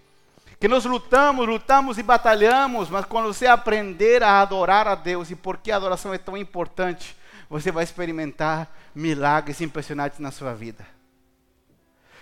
[0.59, 5.37] Que nós lutamos, lutamos e batalhamos, mas quando você aprender a adorar a Deus e
[5.37, 7.15] por que a adoração é tão importante,
[7.49, 10.96] você vai experimentar milagres impressionantes na sua vida.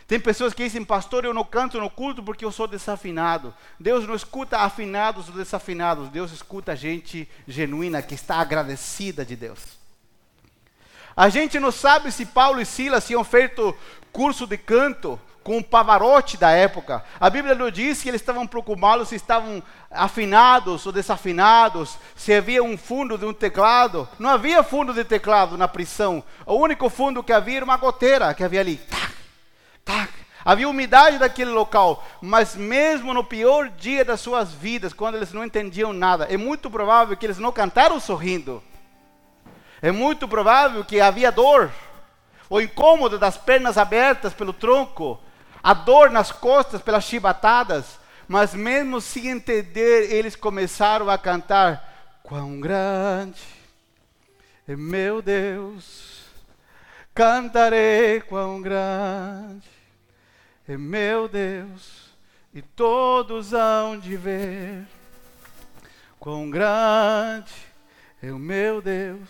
[0.06, 3.54] Tem pessoas que dizem, pastor, eu não canto no culto porque eu sou desafinado.
[3.80, 6.10] Deus não escuta afinados ou desafinados.
[6.10, 9.60] Deus escuta gente genuína que está agradecida de Deus.
[11.16, 13.74] A gente não sabe se Paulo e Silas tinham feito
[14.12, 17.04] curso de canto com o Pavarotti da época.
[17.20, 22.62] A Bíblia não diz que eles estavam preocupados se estavam afinados ou desafinados, se havia
[22.62, 24.08] um fundo de um teclado.
[24.18, 26.24] Não havia fundo de teclado na prisão.
[26.44, 28.80] O único fundo que havia era uma goteira que havia ali.
[29.84, 30.10] Tac.
[30.44, 35.42] Havia umidade daquele local, mas mesmo no pior dia das suas vidas, quando eles não
[35.42, 38.62] entendiam nada, é muito provável que eles não cantaram sorrindo.
[39.80, 41.70] É muito provável que havia dor,
[42.50, 45.18] o incômodo das pernas abertas pelo tronco,
[45.62, 52.60] a dor nas costas pelas chibatadas, mas mesmo sem entender, eles começaram a cantar: Quão
[52.60, 53.40] grande
[54.68, 56.24] é meu Deus,
[57.14, 59.73] cantarei quão grande
[60.66, 62.10] é meu Deus,
[62.52, 64.86] e todos hão de ver
[66.18, 67.52] quão grande
[68.22, 69.28] é o meu Deus.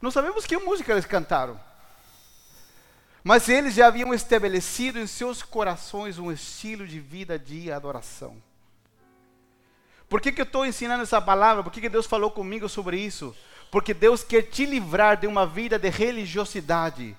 [0.00, 1.60] Não sabemos que música eles cantaram,
[3.22, 8.42] mas eles já haviam estabelecido em seus corações um estilo de vida de adoração.
[10.08, 11.62] Por que, que eu estou ensinando essa palavra?
[11.62, 13.36] Por que, que Deus falou comigo sobre isso?
[13.70, 17.16] Porque Deus quer te livrar de uma vida de religiosidade.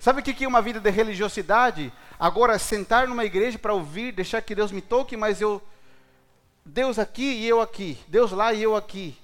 [0.00, 1.92] Sabe o que é uma vida de religiosidade?
[2.18, 5.62] Agora, sentar numa igreja para ouvir, deixar que Deus me toque, mas eu.
[6.64, 7.98] Deus aqui e eu aqui.
[8.08, 9.14] Deus lá e eu aqui.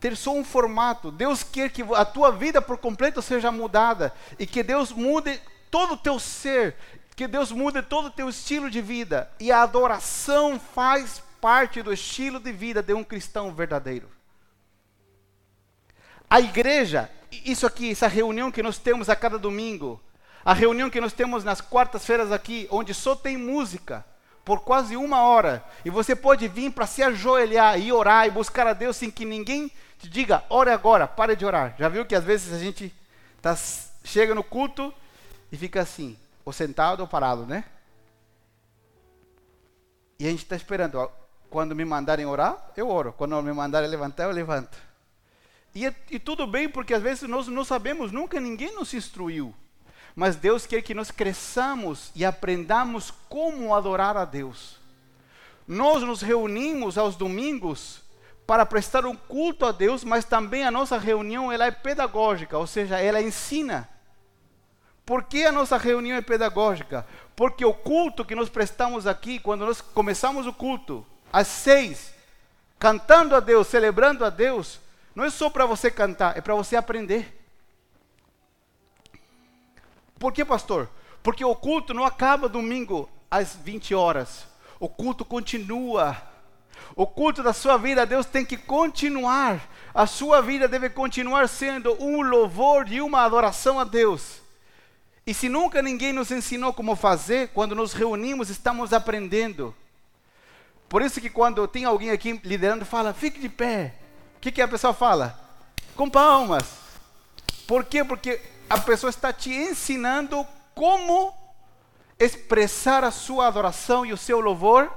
[0.00, 1.10] Ter só um formato.
[1.10, 4.10] Deus quer que a tua vida por completo seja mudada.
[4.38, 5.38] E que Deus mude
[5.70, 6.76] todo o teu ser.
[7.14, 9.30] Que Deus mude todo o teu estilo de vida.
[9.38, 14.08] E a adoração faz parte do estilo de vida de um cristão verdadeiro.
[16.30, 20.00] A igreja, isso aqui, essa reunião que nós temos a cada domingo,
[20.44, 24.04] a reunião que nós temos nas quartas-feiras aqui, onde só tem música,
[24.44, 28.66] por quase uma hora, e você pode vir para se ajoelhar e orar e buscar
[28.66, 31.76] a Deus sem que ninguém te diga, ore agora, pare de orar.
[31.78, 32.92] Já viu que às vezes a gente
[33.40, 33.56] tá,
[34.02, 34.92] chega no culto
[35.52, 37.64] e fica assim, ou sentado ou parado, né?
[40.18, 41.08] E a gente está esperando, ó,
[41.50, 43.12] quando me mandarem orar, eu oro.
[43.12, 44.76] Quando me mandarem levantar, eu levanto.
[45.74, 49.54] E, e tudo bem, porque às vezes nós não sabemos, nunca ninguém nos instruiu.
[50.14, 54.76] Mas Deus quer que nós cresçamos e aprendamos como adorar a Deus.
[55.66, 58.02] Nós nos reunimos aos domingos
[58.46, 62.66] para prestar um culto a Deus, mas também a nossa reunião ela é pedagógica, ou
[62.66, 63.88] seja, ela ensina.
[65.06, 67.06] Por que a nossa reunião é pedagógica?
[67.34, 72.12] Porque o culto que nós prestamos aqui, quando nós começamos o culto, às seis,
[72.78, 74.80] cantando a Deus, celebrando a Deus,
[75.14, 77.41] não é só para você cantar, é para você aprender.
[80.22, 80.88] Por que, pastor?
[81.20, 84.46] Porque o culto não acaba domingo às 20 horas.
[84.78, 86.16] O culto continua.
[86.94, 89.68] O culto da sua vida, Deus tem que continuar.
[89.92, 94.40] A sua vida deve continuar sendo um louvor e uma adoração a Deus.
[95.26, 99.74] E se nunca ninguém nos ensinou como fazer, quando nos reunimos, estamos aprendendo.
[100.88, 103.96] Por isso que quando tem alguém aqui liderando, fala, fique de pé.
[104.36, 105.36] O que, que a pessoa fala?
[105.96, 106.62] Com palmas.
[107.66, 108.04] Por quê?
[108.04, 108.40] Porque
[108.72, 111.34] a pessoa está te ensinando como
[112.18, 114.90] expressar a sua adoração e o seu louvor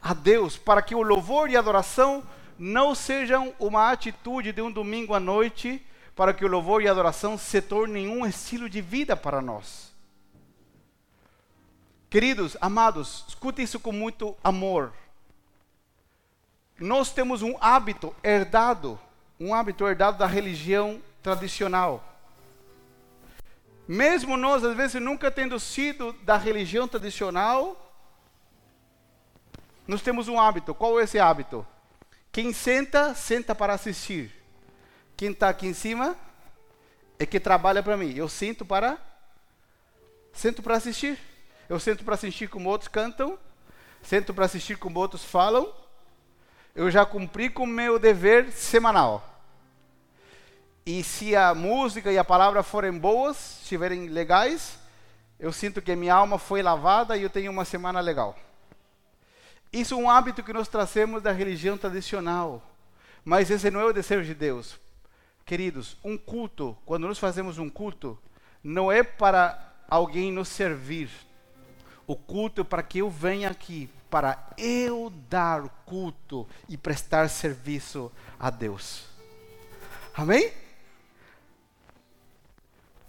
[0.00, 2.22] a Deus, para que o louvor e a adoração
[2.56, 5.84] não sejam uma atitude de um domingo à noite,
[6.14, 9.92] para que o louvor e a adoração se tornem um estilo de vida para nós.
[12.08, 14.92] Queridos, amados, escute isso com muito amor.
[16.78, 18.96] Nós temos um hábito herdado,
[19.40, 22.11] um hábito herdado da religião tradicional.
[23.86, 27.94] Mesmo nós, às vezes, nunca tendo sido da religião tradicional,
[29.86, 30.74] nós temos um hábito.
[30.74, 31.66] Qual é esse hábito?
[32.30, 34.32] Quem senta, senta para assistir.
[35.16, 36.16] Quem está aqui em cima
[37.18, 38.14] é que trabalha para mim.
[38.16, 38.98] Eu sinto para.
[40.32, 41.18] Sento para assistir.
[41.68, 43.38] Eu sento para assistir como outros cantam.
[44.02, 45.72] Sento para assistir como outros falam.
[46.74, 49.31] Eu já cumpri com o meu dever semanal.
[50.84, 54.78] E se a música e a palavra forem boas, estiverem legais,
[55.38, 58.36] eu sinto que minha alma foi lavada e eu tenho uma semana legal.
[59.72, 62.62] Isso é um hábito que nós trazemos da religião tradicional.
[63.24, 64.78] Mas esse não é o desejo de Deus.
[65.46, 68.18] Queridos, um culto, quando nós fazemos um culto,
[68.62, 71.10] não é para alguém nos servir.
[72.06, 78.10] O culto é para que eu venha aqui, para eu dar culto e prestar serviço
[78.38, 79.04] a Deus.
[80.14, 80.61] Amém?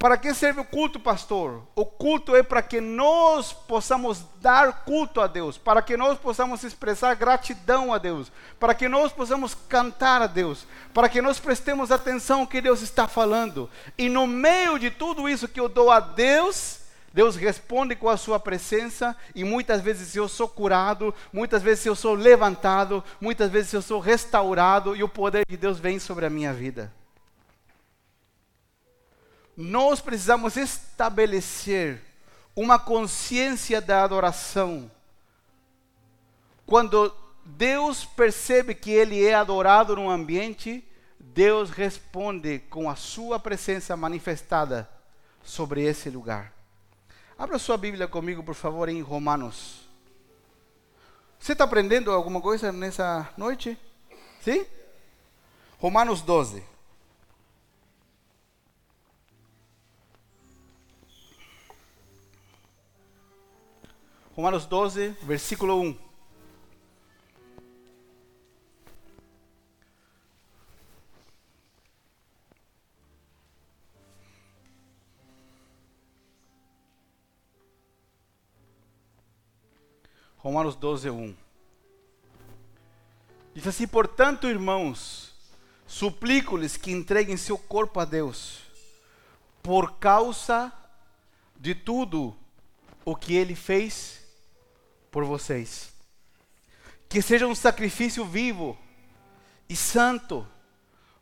[0.04, 1.64] Para que serve o culto, pastor?
[1.74, 6.62] O culto é para que nós possamos dar culto a Deus, para que nós possamos
[6.62, 11.90] expressar gratidão a Deus, para que nós possamos cantar a Deus, para que nós prestemos
[11.90, 13.70] atenção ao que Deus está falando.
[13.98, 16.80] E no meio de tudo isso que eu dou a Deus,
[17.14, 21.96] Deus responde com a sua presença e muitas vezes eu sou curado, muitas vezes eu
[21.96, 26.30] sou levantado, muitas vezes eu sou restaurado e o poder de Deus vem sobre a
[26.30, 26.92] minha vida
[29.56, 32.02] nós precisamos estabelecer
[32.56, 34.90] uma consciência da adoração.
[36.66, 37.14] Quando
[37.46, 40.84] Deus percebe que Ele é adorado num ambiente,
[41.20, 44.90] Deus responde com a sua presença manifestada
[45.44, 46.54] sobre esse lugar.
[47.38, 49.82] Abra sua Bíblia comigo, por favor, em Romanos.
[51.40, 53.78] Você está aprendendo alguma coisa nessa noite?
[54.42, 54.66] Sim?
[55.78, 56.64] Romanos 12.
[64.36, 65.96] Romanos 12, versículo 1.
[80.38, 81.36] Romanos 12, 1.
[83.54, 85.32] Diz assim: Portanto, irmãos,
[85.86, 88.62] suplico-lhes que entreguem seu corpo a Deus,
[89.62, 90.74] por causa
[91.56, 92.36] de tudo
[93.06, 94.23] o que ele fez
[95.14, 95.94] por vocês.
[97.08, 98.76] Que seja um sacrifício vivo
[99.70, 100.46] e santo,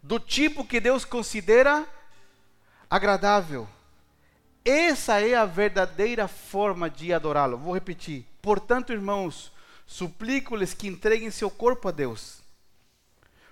[0.02, 1.86] do tipo que Deus considera
[2.90, 3.68] agradável.
[4.64, 7.58] Essa é a verdadeira forma de adorá-lo.
[7.58, 8.26] Vou repetir.
[8.42, 9.52] Portanto, irmãos,
[9.86, 12.40] suplico-lhes que entreguem seu corpo a Deus,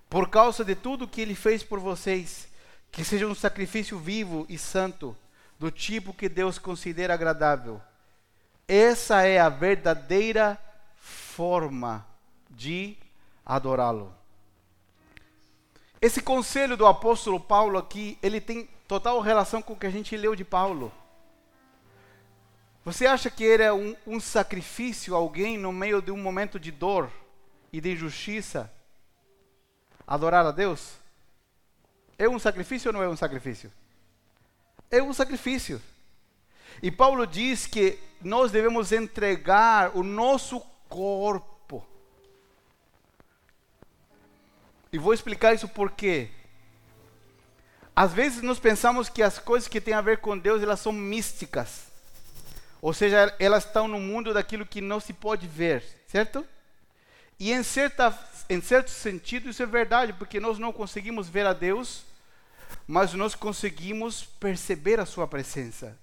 [0.09, 2.47] por causa de tudo que ele fez por vocês,
[2.91, 5.15] que seja um sacrifício vivo e santo,
[5.59, 7.81] do tipo que Deus considera agradável.
[8.69, 10.57] Essa é a verdadeira
[10.95, 12.05] forma
[12.49, 12.95] de
[13.45, 14.13] adorá-lo.
[16.01, 20.15] Esse conselho do apóstolo Paulo aqui, ele tem total relação com o que a gente
[20.15, 20.91] leu de Paulo.
[22.85, 27.11] Você acha que era um, um sacrifício alguém no meio de um momento de dor
[27.73, 28.71] e de injustiça
[30.07, 30.99] adorar a Deus?
[32.19, 33.71] é um sacrifício ou não é um sacrifício?
[34.91, 35.81] É um sacrifício.
[36.81, 41.85] E Paulo diz que nós devemos entregar o nosso corpo.
[44.91, 46.29] E vou explicar isso por quê.
[47.95, 50.91] Às vezes nós pensamos que as coisas que têm a ver com Deus, elas são
[50.91, 51.89] místicas.
[52.81, 56.45] Ou seja, elas estão no mundo daquilo que não se pode ver, certo?
[57.37, 58.17] E em, certa,
[58.49, 62.03] em certo sentido isso é verdade, porque nós não conseguimos ver a Deus,
[62.87, 65.97] mas nós conseguimos perceber a sua presença.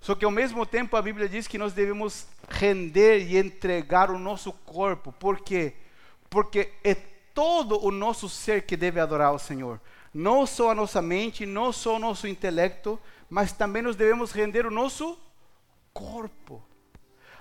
[0.00, 4.18] Só que ao mesmo tempo a Bíblia diz que nós devemos render e entregar o
[4.18, 5.12] nosso corpo.
[5.12, 5.74] Por quê?
[6.30, 6.94] Porque é
[7.34, 9.80] todo o nosso ser que deve adorar ao Senhor.
[10.12, 12.98] Não só a nossa mente, não só o nosso intelecto,
[13.28, 15.18] mas também nós devemos render o nosso
[15.92, 16.62] corpo.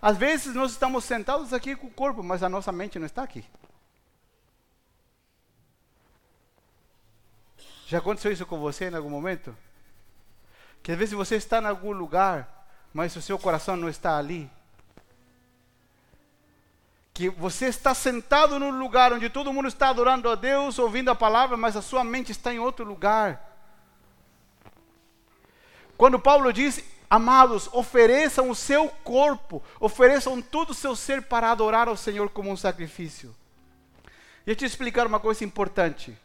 [0.02, 3.24] Às vezes nós estamos sentados aqui com o corpo, mas a nossa mente não está
[3.24, 3.44] aqui.
[7.88, 9.56] Já aconteceu isso com você em algum momento?
[10.82, 14.50] Que às vezes você está em algum lugar, mas o seu coração não está ali.
[17.14, 21.16] Que você está sentado num lugar onde todo mundo está adorando a Deus, ouvindo a
[21.16, 23.46] palavra, mas a sua mente está em outro lugar.
[25.98, 31.90] Quando Paulo diz, amados, ofereçam o seu corpo, ofereçam todo o seu ser para adorar
[31.90, 33.36] ao Senhor como um sacrifício.
[34.48, 36.18] E eu te explicar uma coisa importante.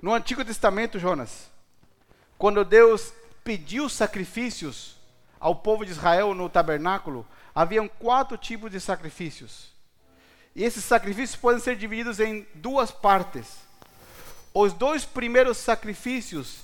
[0.00, 1.50] No Antigo Testamento, Jonas,
[2.38, 3.12] quando Deus
[3.44, 4.96] pediu sacrifícios
[5.38, 9.72] ao povo de Israel no tabernáculo, haviam quatro tipos de sacrifícios.
[10.54, 13.58] E esses sacrifícios podem ser divididos em duas partes.
[14.54, 16.58] Os dois primeiros sacrifícios,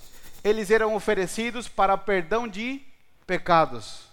[0.44, 2.82] eles eram oferecidos para perdão de
[3.26, 4.06] pecados.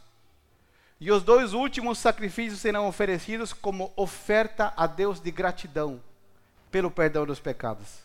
[0.99, 6.01] E os dois últimos sacrifícios serão oferecidos como oferta a Deus de gratidão
[6.71, 8.04] pelo perdão dos pecados.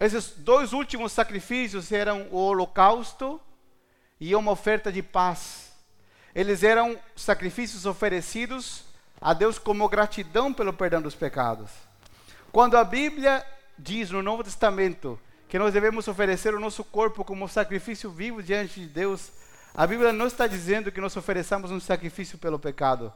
[0.00, 3.38] Esses dois últimos sacrifícios eram o holocausto
[4.18, 5.72] e uma oferta de paz.
[6.34, 8.84] Eles eram sacrifícios oferecidos
[9.20, 11.70] a Deus como gratidão pelo perdão dos pecados.
[12.50, 13.44] Quando a Bíblia
[13.78, 18.80] diz no Novo Testamento que nós devemos oferecer o nosso corpo como sacrifício vivo diante
[18.80, 19.30] de Deus,
[19.74, 23.12] a Bíblia não está dizendo que nós ofereçamos um sacrifício pelo pecado,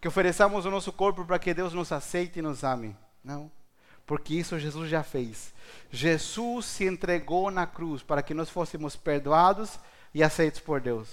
[0.00, 2.96] que ofereçamos o nosso corpo para que Deus nos aceite e nos ame.
[3.22, 3.50] Não,
[4.06, 5.52] porque isso Jesus já fez.
[5.90, 9.78] Jesus se entregou na cruz para que nós fôssemos perdoados
[10.14, 11.08] e aceitos por Deus.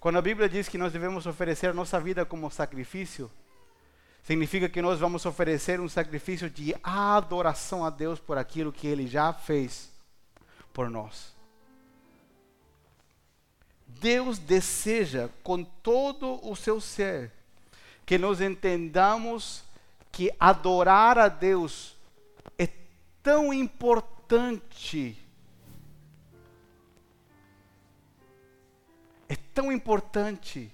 [0.00, 3.30] Quando a Bíblia diz que nós devemos oferecer a nossa vida como sacrifício,
[4.22, 9.06] significa que nós vamos oferecer um sacrifício de adoração a Deus por aquilo que Ele
[9.06, 9.90] já fez
[10.72, 11.34] por nós.
[13.86, 17.32] Deus deseja com todo o seu ser
[18.04, 19.62] que nós entendamos
[20.12, 21.93] que adorar a Deus
[23.24, 25.18] tão importante
[29.26, 30.70] é tão importante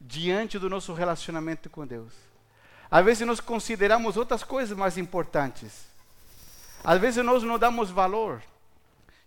[0.00, 2.12] diante do nosso relacionamento com Deus.
[2.88, 5.86] Às vezes nós consideramos outras coisas mais importantes.
[6.84, 8.40] Às vezes nós não damos valor.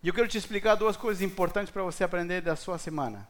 [0.02, 3.28] E eu quero te explicar duas coisas importantes para você aprender da sua semana.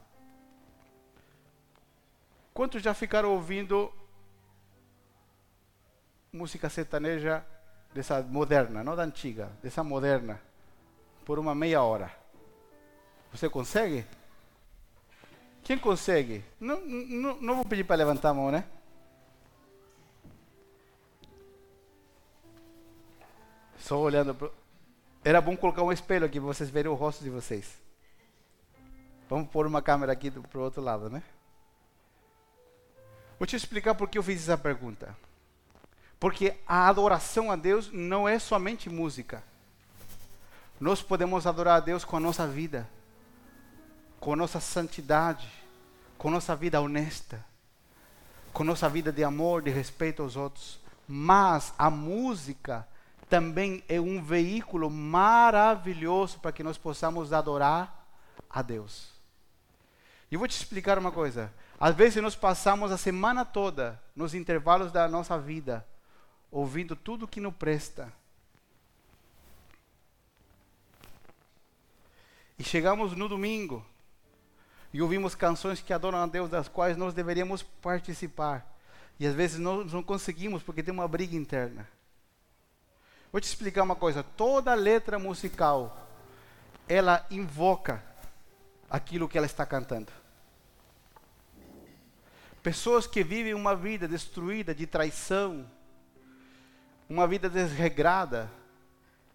[2.53, 3.91] Quantos já ficaram ouvindo
[6.31, 7.43] música sertaneja
[7.95, 10.41] dessa moderna, não da antiga, dessa moderna,
[11.23, 12.11] por uma meia hora?
[13.31, 14.05] Você consegue?
[15.63, 16.43] Quem consegue?
[16.59, 18.65] Não, não, não vou pedir para levantar a mão, né?
[23.77, 24.35] Só olhando.
[24.35, 24.53] Pro...
[25.23, 27.81] Era bom colocar um espelho aqui para vocês verem o rosto de vocês.
[29.29, 31.23] Vamos pôr uma câmera aqui para o outro lado, né?
[33.39, 35.15] Vou te explicar por que eu fiz essa pergunta.
[36.19, 39.43] Porque a adoração a Deus não é somente música.
[40.79, 42.87] Nós podemos adorar a Deus com a nossa vida
[44.25, 45.47] com nossa santidade,
[46.17, 47.45] com nossa vida honesta,
[48.51, 50.79] com nossa vida de amor, de respeito aos outros.
[51.07, 52.87] Mas a música
[53.29, 58.03] também é um veículo maravilhoso para que nós possamos adorar
[58.49, 59.11] a Deus.
[60.31, 61.53] E vou te explicar uma coisa.
[61.79, 65.85] Às vezes nós passamos a semana toda, nos intervalos da nossa vida,
[66.55, 68.11] ouvindo tudo que não presta.
[72.57, 73.85] E chegamos no domingo,
[74.93, 78.73] e ouvimos canções que adoram a Deus, das quais nós deveríamos participar.
[79.19, 81.85] E às vezes nós não conseguimos porque tem uma briga interna.
[83.33, 86.07] Vou te explicar uma coisa: toda letra musical
[86.87, 88.01] ela invoca
[88.89, 90.11] aquilo que ela está cantando.
[92.63, 95.69] Pessoas que vivem uma vida destruída de traição,
[97.09, 98.49] uma vida desregrada,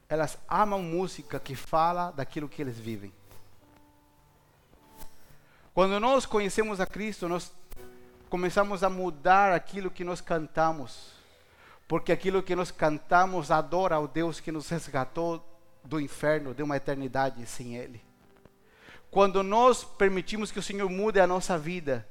[0.09, 3.12] elas amam música que fala daquilo que eles vivem.
[5.73, 7.53] Quando nós conhecemos a Cristo, nós
[8.29, 11.12] começamos a mudar aquilo que nós cantamos,
[11.87, 15.45] porque aquilo que nós cantamos adora ao Deus que nos resgatou
[15.85, 18.03] do inferno, de uma eternidade sem Ele.
[19.11, 22.07] Quando nós permitimos que o Senhor mude a nossa vida,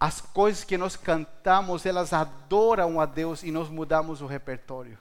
[0.00, 4.98] as coisas que nós cantamos, elas adoram a Deus e nós mudamos o repertório.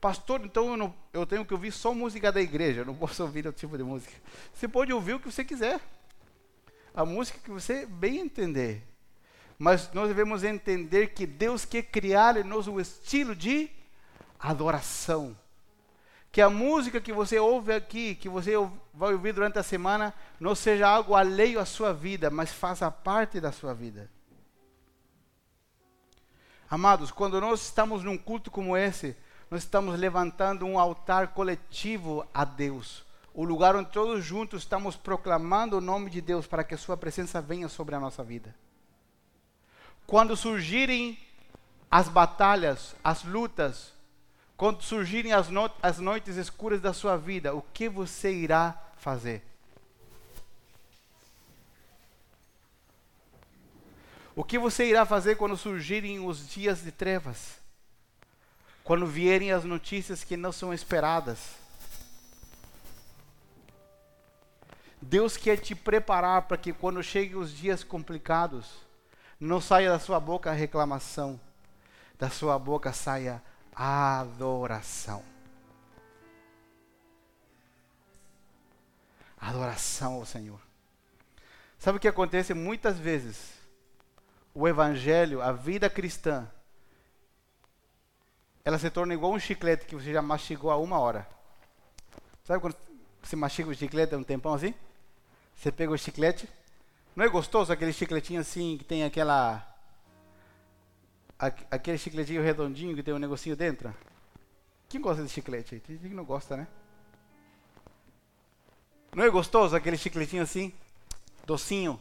[0.00, 3.22] Pastor, então eu, não, eu tenho que ouvir só música da igreja, eu não posso
[3.22, 4.12] ouvir outro tipo de música.
[4.54, 5.80] Você pode ouvir o que você quiser.
[6.94, 8.82] A música que você bem entender.
[9.58, 13.70] Mas nós devemos entender que Deus quer criar em nós um estilo de
[14.38, 15.36] adoração.
[16.34, 18.54] Que a música que você ouve aqui, que você
[18.92, 23.40] vai ouvir durante a semana, não seja algo alheio à sua vida, mas faça parte
[23.40, 24.10] da sua vida.
[26.68, 29.16] Amados, quando nós estamos num culto como esse,
[29.48, 33.04] nós estamos levantando um altar coletivo a Deus.
[33.32, 36.96] O lugar onde todos juntos estamos proclamando o nome de Deus para que a sua
[36.96, 38.52] presença venha sobre a nossa vida.
[40.04, 41.16] Quando surgirem
[41.88, 43.93] as batalhas, as lutas,
[44.56, 49.42] quando surgirem as, no as noites escuras da sua vida, o que você irá fazer?
[54.36, 57.64] O que você irá fazer quando surgirem os dias de trevas?
[58.84, 61.38] quando vierem as notícias que não são esperadas.
[65.00, 68.66] Deus quer te preparar para que quando cheguem os dias complicados,
[69.40, 71.40] não saia da sua boca a reclamação,
[72.18, 73.42] da sua boca saia
[73.74, 75.22] adoração.
[79.38, 80.60] Adoração ao Senhor.
[81.78, 83.52] Sabe o que acontece muitas vezes?
[84.54, 86.48] O Evangelho, a vida cristã,
[88.64, 91.28] ela se torna igual um chiclete que você já mastigou há uma hora.
[92.44, 92.76] Sabe quando
[93.22, 94.74] você mastiga o chiclete há um tempão assim?
[95.54, 96.48] Você pega o chiclete.
[97.14, 99.73] Não é gostoso aquele chicletinho assim que tem aquela.
[101.38, 103.94] Aquele chicletinho redondinho que tem um negocinho dentro?
[104.88, 105.80] Quem gosta de chiclete?
[105.80, 106.66] Tem gente que não gosta, né?
[109.14, 110.72] Não é gostoso aquele chicletinho assim?
[111.46, 112.00] Docinho.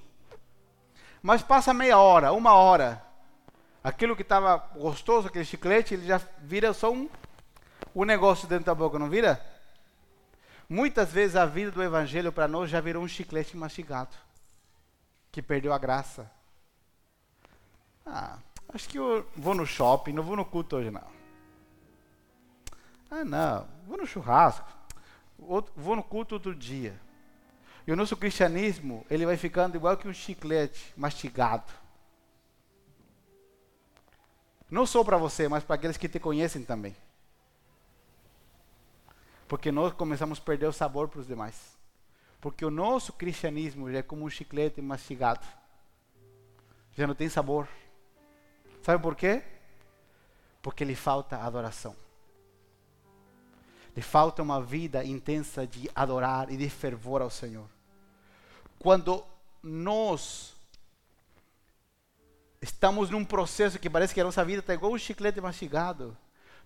[1.21, 3.03] Mas passa meia hora, uma hora
[3.83, 7.09] aquilo que estava gostoso, aquele chiclete, ele já vira só um,
[7.93, 9.43] um negócio dentro da boca, não vira?
[10.69, 14.15] Muitas vezes a vida do evangelho para nós já virou um chiclete mastigado,
[15.31, 16.31] que perdeu a graça.
[18.05, 18.37] Ah,
[18.73, 21.07] acho que eu vou no shopping, não vou no culto hoje não.
[23.09, 24.67] Ah, não, vou no churrasco,
[25.37, 26.99] vou no culto outro dia.
[27.85, 31.71] E o nosso cristianismo, ele vai ficando igual que um chiclete mastigado.
[34.71, 36.95] Não só para você, mas para aqueles que te conhecem também.
[39.47, 41.77] Porque nós começamos a perder o sabor para os demais.
[42.41, 45.45] Porque o nosso cristianismo já é como um chiclete mastigado.
[46.95, 47.67] Já não tem sabor.
[48.83, 49.41] Sabe por quê?
[50.61, 51.95] Porque lhe falta adoração.
[53.95, 57.67] Lhe falta uma vida intensa de adorar e de fervor ao Senhor.
[58.77, 59.23] Quando
[59.61, 60.53] nós
[62.61, 66.17] estamos num processo que parece que a nossa vida está igual um chiclete mastigado.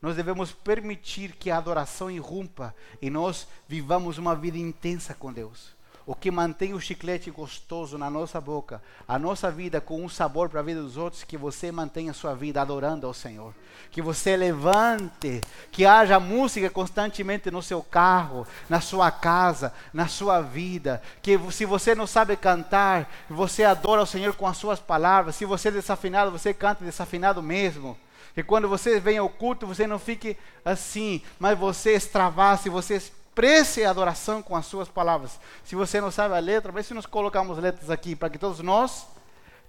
[0.02, 5.77] Nós devemos permitir que a adoração irrumpa e nós vivamos uma vida intensa com Deus
[6.08, 10.48] o que mantém o chiclete gostoso na nossa boca, a nossa vida com um sabor
[10.48, 13.54] para a vida dos outros, que você mantenha a sua vida adorando ao Senhor.
[13.92, 20.40] Que você levante, que haja música constantemente no seu carro, na sua casa, na sua
[20.40, 21.02] vida.
[21.22, 25.36] Que se você não sabe cantar, você adora ao Senhor com as suas palavras.
[25.36, 27.98] Se você é desafinado, você canta desafinado mesmo.
[28.34, 33.02] Que quando você vem ao culto, você não fique assim, mas você extravase, você
[33.38, 35.40] expresse a adoração com as suas palavras.
[35.64, 38.62] Se você não sabe a letra, vê se nós colocamos letras aqui para que todos
[38.62, 39.06] nós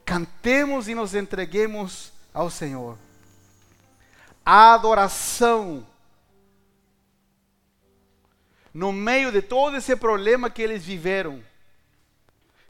[0.07, 2.97] cantemos e nos entreguemos ao Senhor.
[4.43, 5.87] A adoração
[8.73, 11.43] no meio de todo esse problema que eles viveram,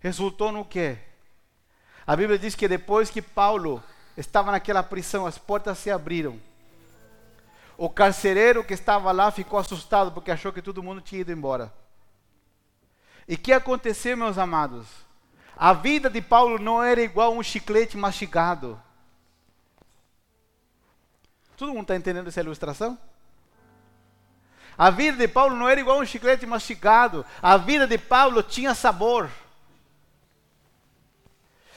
[0.01, 0.99] resultou no quê?
[2.05, 3.81] A Bíblia diz que depois que Paulo
[4.17, 6.41] estava naquela prisão, as portas se abriram.
[7.79, 11.73] O carcereiro que estava lá ficou assustado porque achou que todo mundo tinha ido embora.
[13.29, 14.89] E o que aconteceu, meus amados?
[15.57, 18.83] A vida de Paulo não era igual um chiclete mastigado.
[21.57, 22.99] Todo mundo está entendendo essa ilustração?
[24.77, 27.25] A vida de Paulo não era igual um chiclete mastigado.
[27.41, 29.31] A vida de Paulo tinha sabor.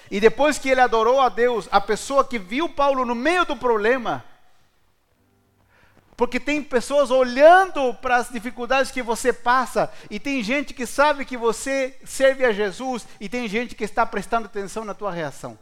[0.09, 3.55] E depois que ele adorou a Deus, a pessoa que viu Paulo no meio do
[3.55, 4.25] problema,
[6.21, 11.25] Porque tem pessoas olhando para as dificuldades que você passa, e tem gente que sabe
[11.25, 15.57] que você serve a Jesus, e tem gente que está prestando atenção na tua reação.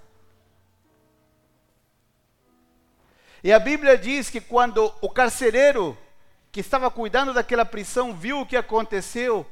[3.41, 5.97] E a Bíblia diz que quando o carcereiro
[6.51, 9.47] que estava cuidando daquela prisão viu o que aconteceu,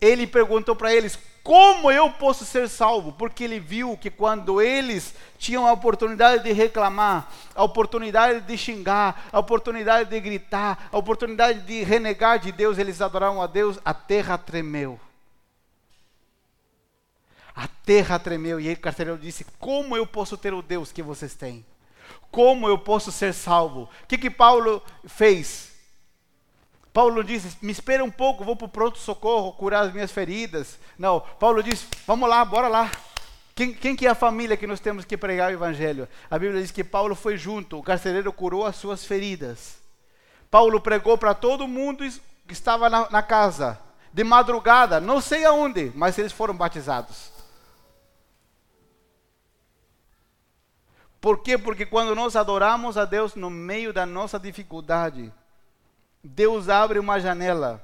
[0.00, 3.12] ele perguntou para eles: Como eu posso ser salvo?
[3.12, 9.28] Porque ele viu que quando eles tinham a oportunidade de reclamar, a oportunidade de xingar,
[9.32, 13.92] a oportunidade de gritar, a oportunidade de renegar de Deus, eles adoraram a Deus, a
[13.92, 15.00] terra tremeu.
[17.54, 18.60] A terra tremeu.
[18.60, 21.64] E o carcereiro disse: Como eu posso ter o Deus que vocês têm?
[22.30, 23.82] Como eu posso ser salvo?
[23.82, 25.67] O que, que Paulo fez?
[26.92, 30.78] Paulo disse: Me espera um pouco, vou para o pronto-socorro curar as minhas feridas.
[30.98, 32.90] Não, Paulo disse: Vamos lá, bora lá.
[33.54, 36.08] Quem, quem, que é a família que nós temos que pregar o evangelho?
[36.30, 39.78] A Bíblia diz que Paulo foi junto, o carcereiro curou as suas feridas.
[40.48, 42.08] Paulo pregou para todo mundo
[42.46, 43.78] que estava na, na casa,
[44.12, 47.32] de madrugada, não sei aonde, mas eles foram batizados.
[51.20, 51.58] Por quê?
[51.58, 55.32] Porque quando nós adoramos a Deus no meio da nossa dificuldade,
[56.34, 57.82] Deus abre uma janela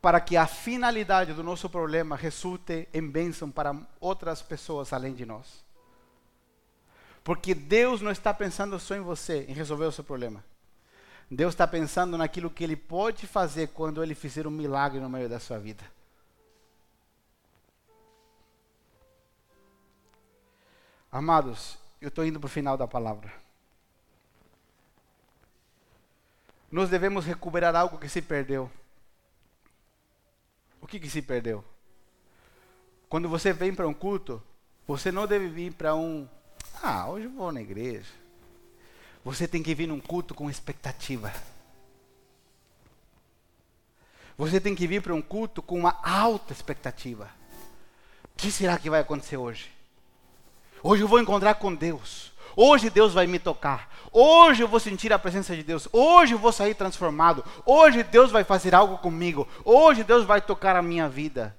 [0.00, 5.24] para que a finalidade do nosso problema resulte em bênção para outras pessoas além de
[5.26, 5.62] nós.
[7.22, 10.42] Porque Deus não está pensando só em você, em resolver o seu problema.
[11.30, 15.28] Deus está pensando naquilo que Ele pode fazer quando Ele fizer um milagre no meio
[15.28, 15.84] da sua vida.
[21.10, 23.32] Amados, eu estou indo para o final da palavra.
[26.72, 28.70] Nós devemos recuperar algo que se perdeu.
[30.80, 31.62] O que, que se perdeu?
[33.10, 34.42] Quando você vem para um culto,
[34.86, 36.26] você não deve vir para um.
[36.82, 38.10] Ah, hoje eu vou na igreja.
[39.22, 41.30] Você tem que vir num culto com expectativa.
[44.38, 47.30] Você tem que vir para um culto com uma alta expectativa.
[48.24, 49.70] O que será que vai acontecer hoje?
[50.82, 52.31] Hoje eu vou encontrar com Deus.
[52.56, 53.88] Hoje Deus vai me tocar.
[54.12, 55.88] Hoje eu vou sentir a presença de Deus.
[55.92, 57.44] Hoje eu vou sair transformado.
[57.64, 59.48] Hoje Deus vai fazer algo comigo.
[59.64, 61.56] Hoje Deus vai tocar a minha vida.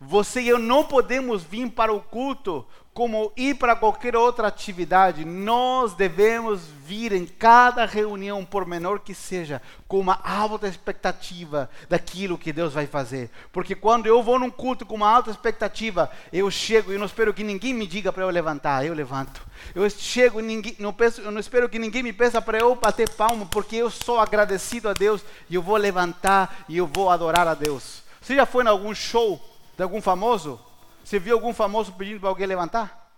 [0.00, 5.24] Você e eu não podemos vir para o culto como ir para qualquer outra atividade.
[5.24, 12.38] Nós devemos vir em cada reunião, por menor que seja, com uma alta expectativa daquilo
[12.38, 13.30] que Deus vai fazer.
[13.52, 17.34] Porque quando eu vou num culto com uma alta expectativa, eu chego e não espero
[17.34, 19.42] que ninguém me diga para eu levantar, eu levanto.
[19.74, 22.76] Eu chego e ninguém, não, peço, eu não espero que ninguém me peça para eu
[22.76, 25.20] bater palma, porque eu sou agradecido a Deus
[25.50, 28.04] e eu vou levantar e eu vou adorar a Deus.
[28.20, 30.60] Você já foi em algum show de algum famoso?
[31.04, 33.10] Você viu algum famoso pedindo para alguém levantar?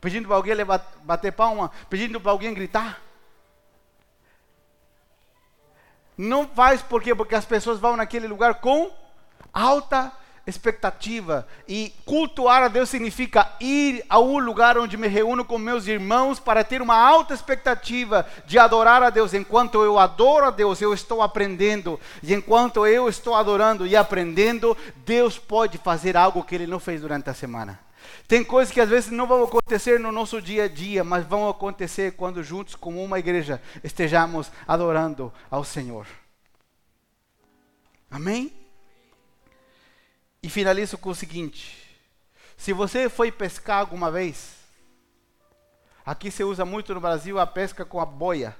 [0.00, 0.54] Pedindo para alguém
[1.02, 1.70] bater palma?
[1.88, 3.00] Pedindo para alguém gritar?
[6.16, 7.14] Não faz por quê?
[7.14, 8.90] Porque as pessoas vão naquele lugar com
[9.52, 10.12] alta
[10.48, 11.46] expectativa.
[11.66, 16.40] E cultuar a Deus significa ir a um lugar onde me reúno com meus irmãos
[16.40, 19.34] para ter uma alta expectativa de adorar a Deus.
[19.34, 22.00] Enquanto eu adoro a Deus, eu estou aprendendo.
[22.22, 27.00] E enquanto eu estou adorando e aprendendo, Deus pode fazer algo que Ele não fez
[27.00, 27.78] durante a semana.
[28.26, 31.48] Tem coisas que às vezes não vão acontecer no nosso dia a dia, mas vão
[31.48, 36.06] acontecer quando juntos, como uma igreja, estejamos adorando ao Senhor.
[38.10, 38.52] Amém?
[40.42, 41.88] E finalizo com o seguinte:
[42.56, 44.56] se você foi pescar alguma vez,
[46.04, 48.56] aqui se usa muito no Brasil a pesca com a boia.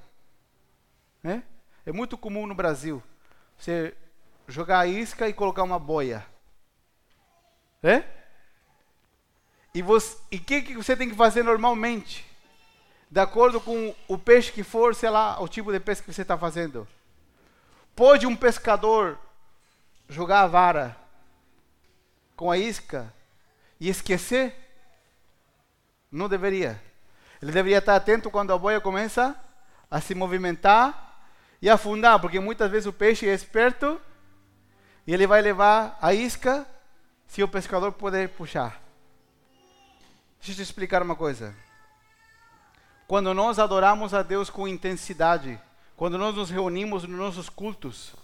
[1.22, 1.42] Né?
[1.84, 3.02] É muito comum no Brasil
[3.56, 3.94] você
[4.46, 6.24] jogar a isca e colocar uma boia.
[7.82, 8.04] É?
[9.74, 10.00] E o
[10.44, 12.26] que, que você tem que fazer normalmente?
[13.10, 16.22] De acordo com o peixe que for, sei lá, o tipo de pesca que você
[16.22, 16.86] está fazendo.
[17.94, 19.18] Pode um pescador
[20.08, 21.07] jogar a vara
[22.38, 23.12] com a isca
[23.80, 24.54] e esquecer?
[26.10, 26.80] Não deveria.
[27.42, 29.36] Ele deveria estar atento quando a boia começa
[29.90, 31.18] a se movimentar
[31.60, 34.00] e afundar, porque muitas vezes o peixe é esperto
[35.04, 36.64] e ele vai levar a isca
[37.26, 38.80] se o pescador puder puxar.
[40.38, 41.52] Deixa eu te explicar uma coisa.
[43.08, 45.60] Quando nós adoramos a Deus com intensidade,
[45.96, 48.14] quando nós nos reunimos nos nossos cultos,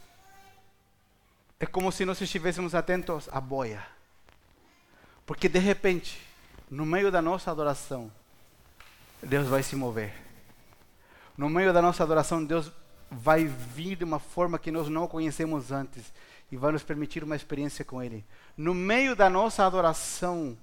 [1.58, 3.93] é como se nós estivéssemos atentos à boia.
[5.26, 6.20] Porque de repente,
[6.70, 8.10] no meio da nossa adoração,
[9.22, 10.12] Deus vai se mover.
[11.36, 12.70] No meio da nossa adoração, Deus
[13.10, 16.12] vai vir de uma forma que nós não conhecemos antes
[16.50, 18.24] e vai nos permitir uma experiência com Ele.
[18.56, 20.56] No meio da nossa adoração,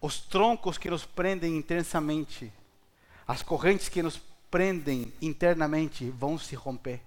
[0.00, 2.52] os troncos que nos prendem intensamente,
[3.26, 7.00] as correntes que nos prendem internamente vão se romper.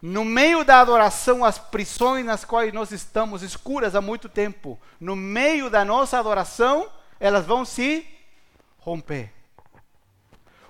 [0.00, 5.16] No meio da adoração, as prisões nas quais nós estamos escuras há muito tempo, no
[5.16, 8.06] meio da nossa adoração, elas vão se
[8.78, 9.32] romper.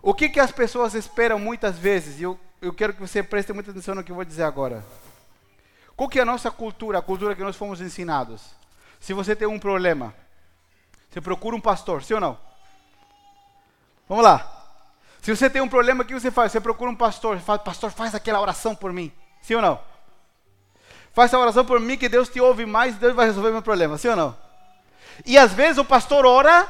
[0.01, 2.21] O que, que as pessoas esperam muitas vezes?
[2.21, 4.85] Eu, eu quero que você preste muita atenção no que eu vou dizer agora.
[5.97, 8.43] Qual que é a nossa cultura, a cultura que nós fomos ensinados?
[9.01, 10.15] Se você tem um problema,
[11.11, 12.39] você procura um pastor, sim ou não?
[14.09, 14.64] Vamos lá.
[15.25, 16.53] Se você tem um problema, o que você faz?
[16.53, 19.11] Você procura um pastor, fala, pastor, faz aquela oração por mim.
[19.41, 19.81] Sim ou não?
[21.15, 23.63] Faz a oração por mim que Deus te ouve mais e Deus vai resolver meu
[23.63, 23.97] problema.
[23.97, 24.37] Sim ou não?
[25.25, 26.69] E às vezes o pastor ora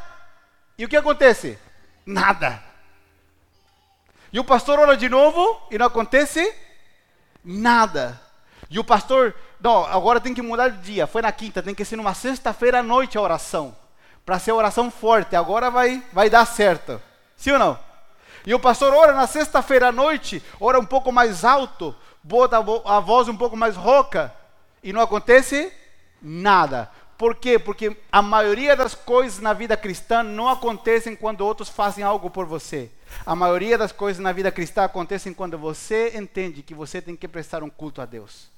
[0.78, 1.58] e o que acontece?
[2.06, 2.62] Nada.
[4.32, 6.54] E o pastor ora de novo e não acontece
[7.44, 8.20] nada.
[8.70, 11.08] E o pastor, não, agora tem que mudar de dia.
[11.08, 13.76] Foi na quinta, tem que ser numa sexta-feira à noite a oração.
[14.24, 17.02] Para ser oração forte, agora vai, vai dar certo.
[17.36, 17.93] Sim ou não?
[18.46, 23.00] E o pastor ora na sexta-feira à noite, ora um pouco mais alto, bota a
[23.00, 24.34] voz um pouco mais rouca,
[24.82, 25.72] e não acontece
[26.20, 26.90] nada.
[27.16, 27.58] Por quê?
[27.58, 32.44] Porque a maioria das coisas na vida cristã não acontecem quando outros fazem algo por
[32.44, 32.90] você.
[33.24, 37.28] A maioria das coisas na vida cristã acontecem quando você entende que você tem que
[37.28, 38.52] prestar um culto a Deus.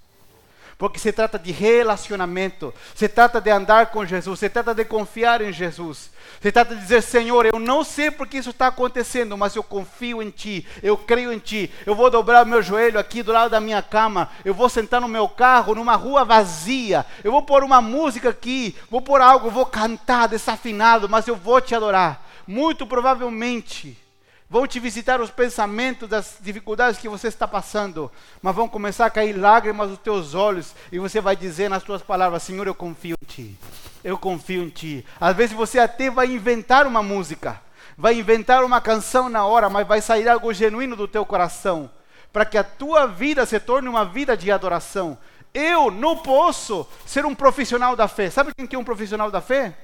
[0.79, 5.41] Porque se trata de relacionamento, se trata de andar com Jesus, se trata de confiar
[5.41, 6.11] em Jesus.
[6.43, 10.22] Se trata de dizer, Senhor, eu não sei porque isso está acontecendo, mas eu confio
[10.22, 11.72] em Ti, eu creio em Ti.
[11.87, 15.09] Eu vou dobrar meu joelho aqui do lado da minha cama, eu vou sentar no
[15.09, 19.64] meu carro, numa rua vazia, eu vou pôr uma música aqui, vou pôr algo, vou
[19.64, 22.22] cantar desafinado, mas eu vou te adorar.
[22.47, 24.06] Muito provavelmente
[24.49, 29.11] Vão te visitar os pensamentos das dificuldades que você está passando, mas vão começar a
[29.11, 33.17] cair lágrimas dos teus olhos e você vai dizer nas tuas palavras: Senhor, eu confio
[33.21, 33.59] em Ti.
[34.05, 35.05] Eu confio em Ti.
[35.21, 37.61] Às vezes você até vai inventar uma música,
[37.99, 41.91] vai inventar uma canção na hora, mas vai sair algo genuíno do teu coração,
[42.33, 45.19] para que a tua vida se torne uma vida de adoração.
[45.53, 48.31] Eu não posso ser um profissional da fé.
[48.31, 49.77] Sabe quem que é um profissional da fé?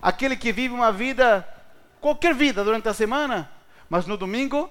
[0.00, 1.46] Aquele que vive uma vida,
[2.00, 3.59] qualquer vida durante a semana
[3.90, 4.70] mas no domingo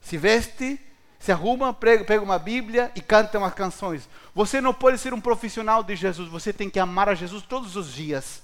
[0.00, 0.80] se veste,
[1.18, 4.08] se arruma, pega uma Bíblia e canta umas canções.
[4.34, 7.76] Você não pode ser um profissional de Jesus, você tem que amar a Jesus todos
[7.76, 8.42] os dias.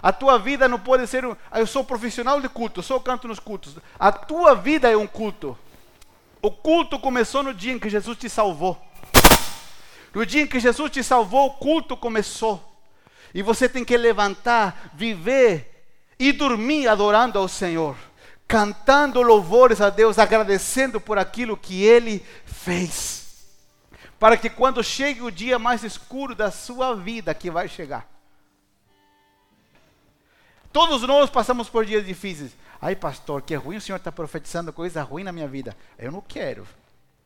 [0.00, 2.98] A tua vida não pode ser um, ah, eu sou profissional de culto, eu só
[3.00, 3.76] canto nos cultos.
[3.98, 5.58] A tua vida é um culto.
[6.40, 8.80] O culto começou no dia em que Jesus te salvou.
[10.14, 12.62] No dia em que Jesus te salvou, o culto começou.
[13.34, 15.86] E você tem que levantar, viver
[16.18, 17.96] e dormir adorando ao Senhor
[18.46, 23.44] cantando louvores a Deus, agradecendo por aquilo que Ele fez.
[24.18, 28.08] Para que quando chegue o dia mais escuro da sua vida, que vai chegar.
[30.72, 32.52] Todos nós passamos por dias difíceis.
[32.80, 35.76] Ai, pastor, que ruim o senhor está profetizando coisa ruim na minha vida.
[35.98, 36.66] Eu não quero.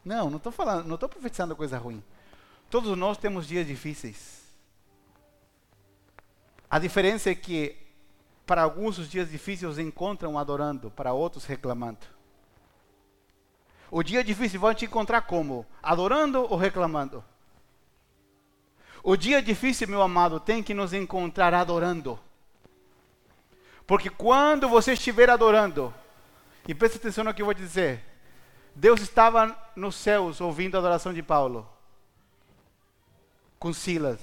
[0.05, 2.03] Não, não estou falando, não estou profetizando coisa ruim.
[2.71, 4.41] Todos nós temos dias difíceis.
[6.71, 7.77] A diferença é que
[8.47, 12.07] para alguns, os dias difíceis encontram adorando, para outros reclamando.
[13.91, 15.67] O dia difícil vai te encontrar como?
[15.83, 17.25] Adorando ou reclamando?
[19.03, 22.19] O dia difícil, meu amado, tem que nos encontrar adorando.
[23.87, 25.93] Porque quando você estiver adorando,
[26.69, 28.05] e preste atenção no que eu vou dizer,
[28.75, 31.69] Deus estava nos céus ouvindo a adoração de Paulo,
[33.59, 34.21] com Silas.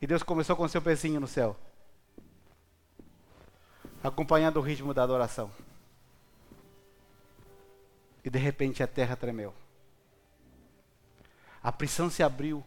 [0.00, 1.56] E Deus começou com seu pezinho no céu
[4.08, 5.50] acompanhando o ritmo da adoração.
[8.24, 9.54] E de repente a terra tremeu.
[11.62, 12.64] A prisão se abriu.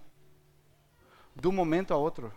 [1.35, 2.31] De um momento a outro.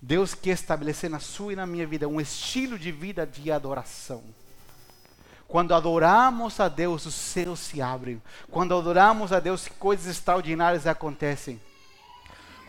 [0.00, 4.22] Deus quer estabelecer na sua e na minha vida um estilo de vida de adoração.
[5.48, 8.20] Quando adoramos a Deus, os céus se abrem.
[8.50, 11.60] Quando adoramos a Deus, coisas extraordinárias acontecem.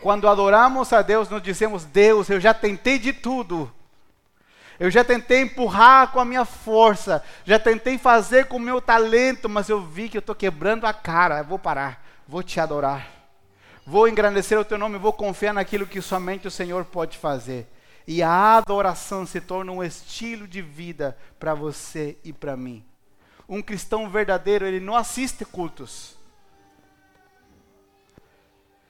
[0.00, 3.72] Quando adoramos a Deus, nós dizemos: Deus, eu já tentei de tudo.
[4.78, 9.48] Eu já tentei empurrar com a minha força, já tentei fazer com o meu talento,
[9.48, 11.38] mas eu vi que eu estou quebrando a cara.
[11.38, 13.08] Eu vou parar, vou te adorar,
[13.86, 17.66] vou engrandecer o teu nome, vou confiar naquilo que somente o Senhor pode fazer.
[18.06, 22.84] E a adoração se torna um estilo de vida para você e para mim.
[23.48, 26.15] Um cristão verdadeiro, ele não assiste cultos.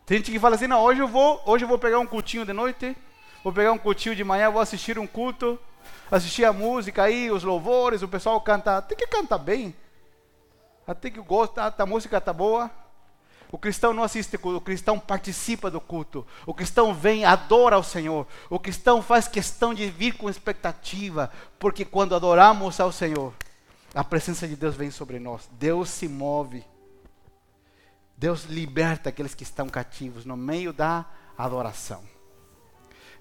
[0.07, 2.47] Tem gente que fala assim, não, hoje eu vou, hoje eu vou pegar um cultinho
[2.47, 2.97] de noite,
[3.43, 5.59] vou pegar um cultinho de manhã, vou assistir um culto,
[6.09, 9.75] assistir a música aí, os louvores, o pessoal canta, tem que cantar bem.
[10.87, 12.71] Até que gosta, a música tá boa.
[13.51, 16.25] O cristão não assiste culto, o cristão participa do culto.
[16.47, 18.29] O cristão vem, adora ao Senhor.
[18.49, 23.35] O cristão faz questão de vir com expectativa, porque quando adoramos ao Senhor,
[23.93, 25.49] a presença de Deus vem sobre nós.
[25.59, 26.65] Deus se move.
[28.17, 31.05] Deus liberta aqueles que estão cativos no meio da
[31.37, 32.03] adoração.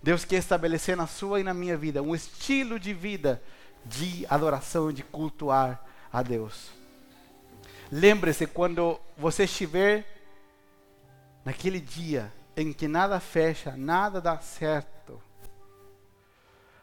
[0.01, 3.41] Deus quer estabelecer na sua e na minha vida um estilo de vida
[3.83, 6.71] de adoração, de cultuar a Deus.
[7.91, 10.05] Lembre-se quando você estiver
[11.43, 15.21] naquele dia em que nada fecha, nada dá certo.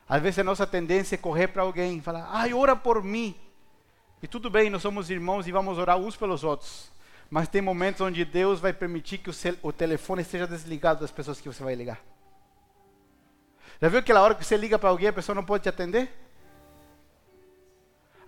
[0.09, 3.35] Às vezes a nossa tendência é correr para alguém e falar: ai, ora por mim.
[4.23, 6.92] E tudo bem, nós somos irmãos e vamos orar uns pelos outros.
[7.33, 11.41] Mas tem momentos onde Deus vai permitir que o, o telefone esteja desligado das pessoas
[11.41, 11.99] que você vai ligar.
[13.81, 15.69] Já viu aquela hora que você liga para alguém e a pessoa não pode te
[15.71, 16.13] atender?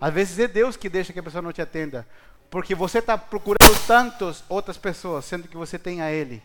[0.01, 2.07] Às vezes é Deus que deixa que a pessoa não te atenda.
[2.49, 6.41] Porque você está procurando tantas outras pessoas, sendo que você tem a Ele.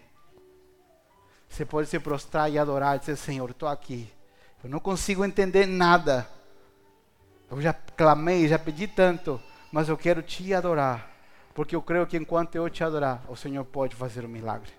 [1.48, 4.06] Você pode se prostrar e adorar e dizer: Senhor, estou aqui.
[4.62, 6.28] Eu não consigo entender nada.
[7.50, 9.40] Eu já clamei, já pedi tanto,
[9.72, 11.08] mas eu quero te adorar.
[11.55, 14.70] Porque eu creio que enquanto eu te adorar, o Senhor pode fazer um milagre.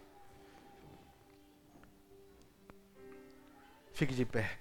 [3.94, 4.58] Fique de pé.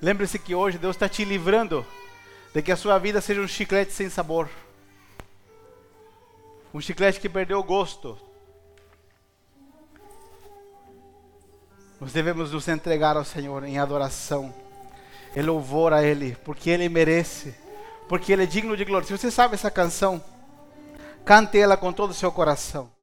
[0.00, 1.84] Lembre-se que hoje Deus está te livrando
[2.54, 4.48] de que a sua vida seja um chiclete sem sabor.
[6.72, 8.27] Um chiclete que perdeu o gosto.
[12.00, 14.54] Nós devemos nos entregar ao Senhor em adoração,
[15.34, 17.54] em louvor a Ele, porque Ele merece,
[18.08, 19.06] porque Ele é digno de glória.
[19.06, 20.22] Se você sabe essa canção,
[21.24, 22.88] cante ela com todo o seu coração.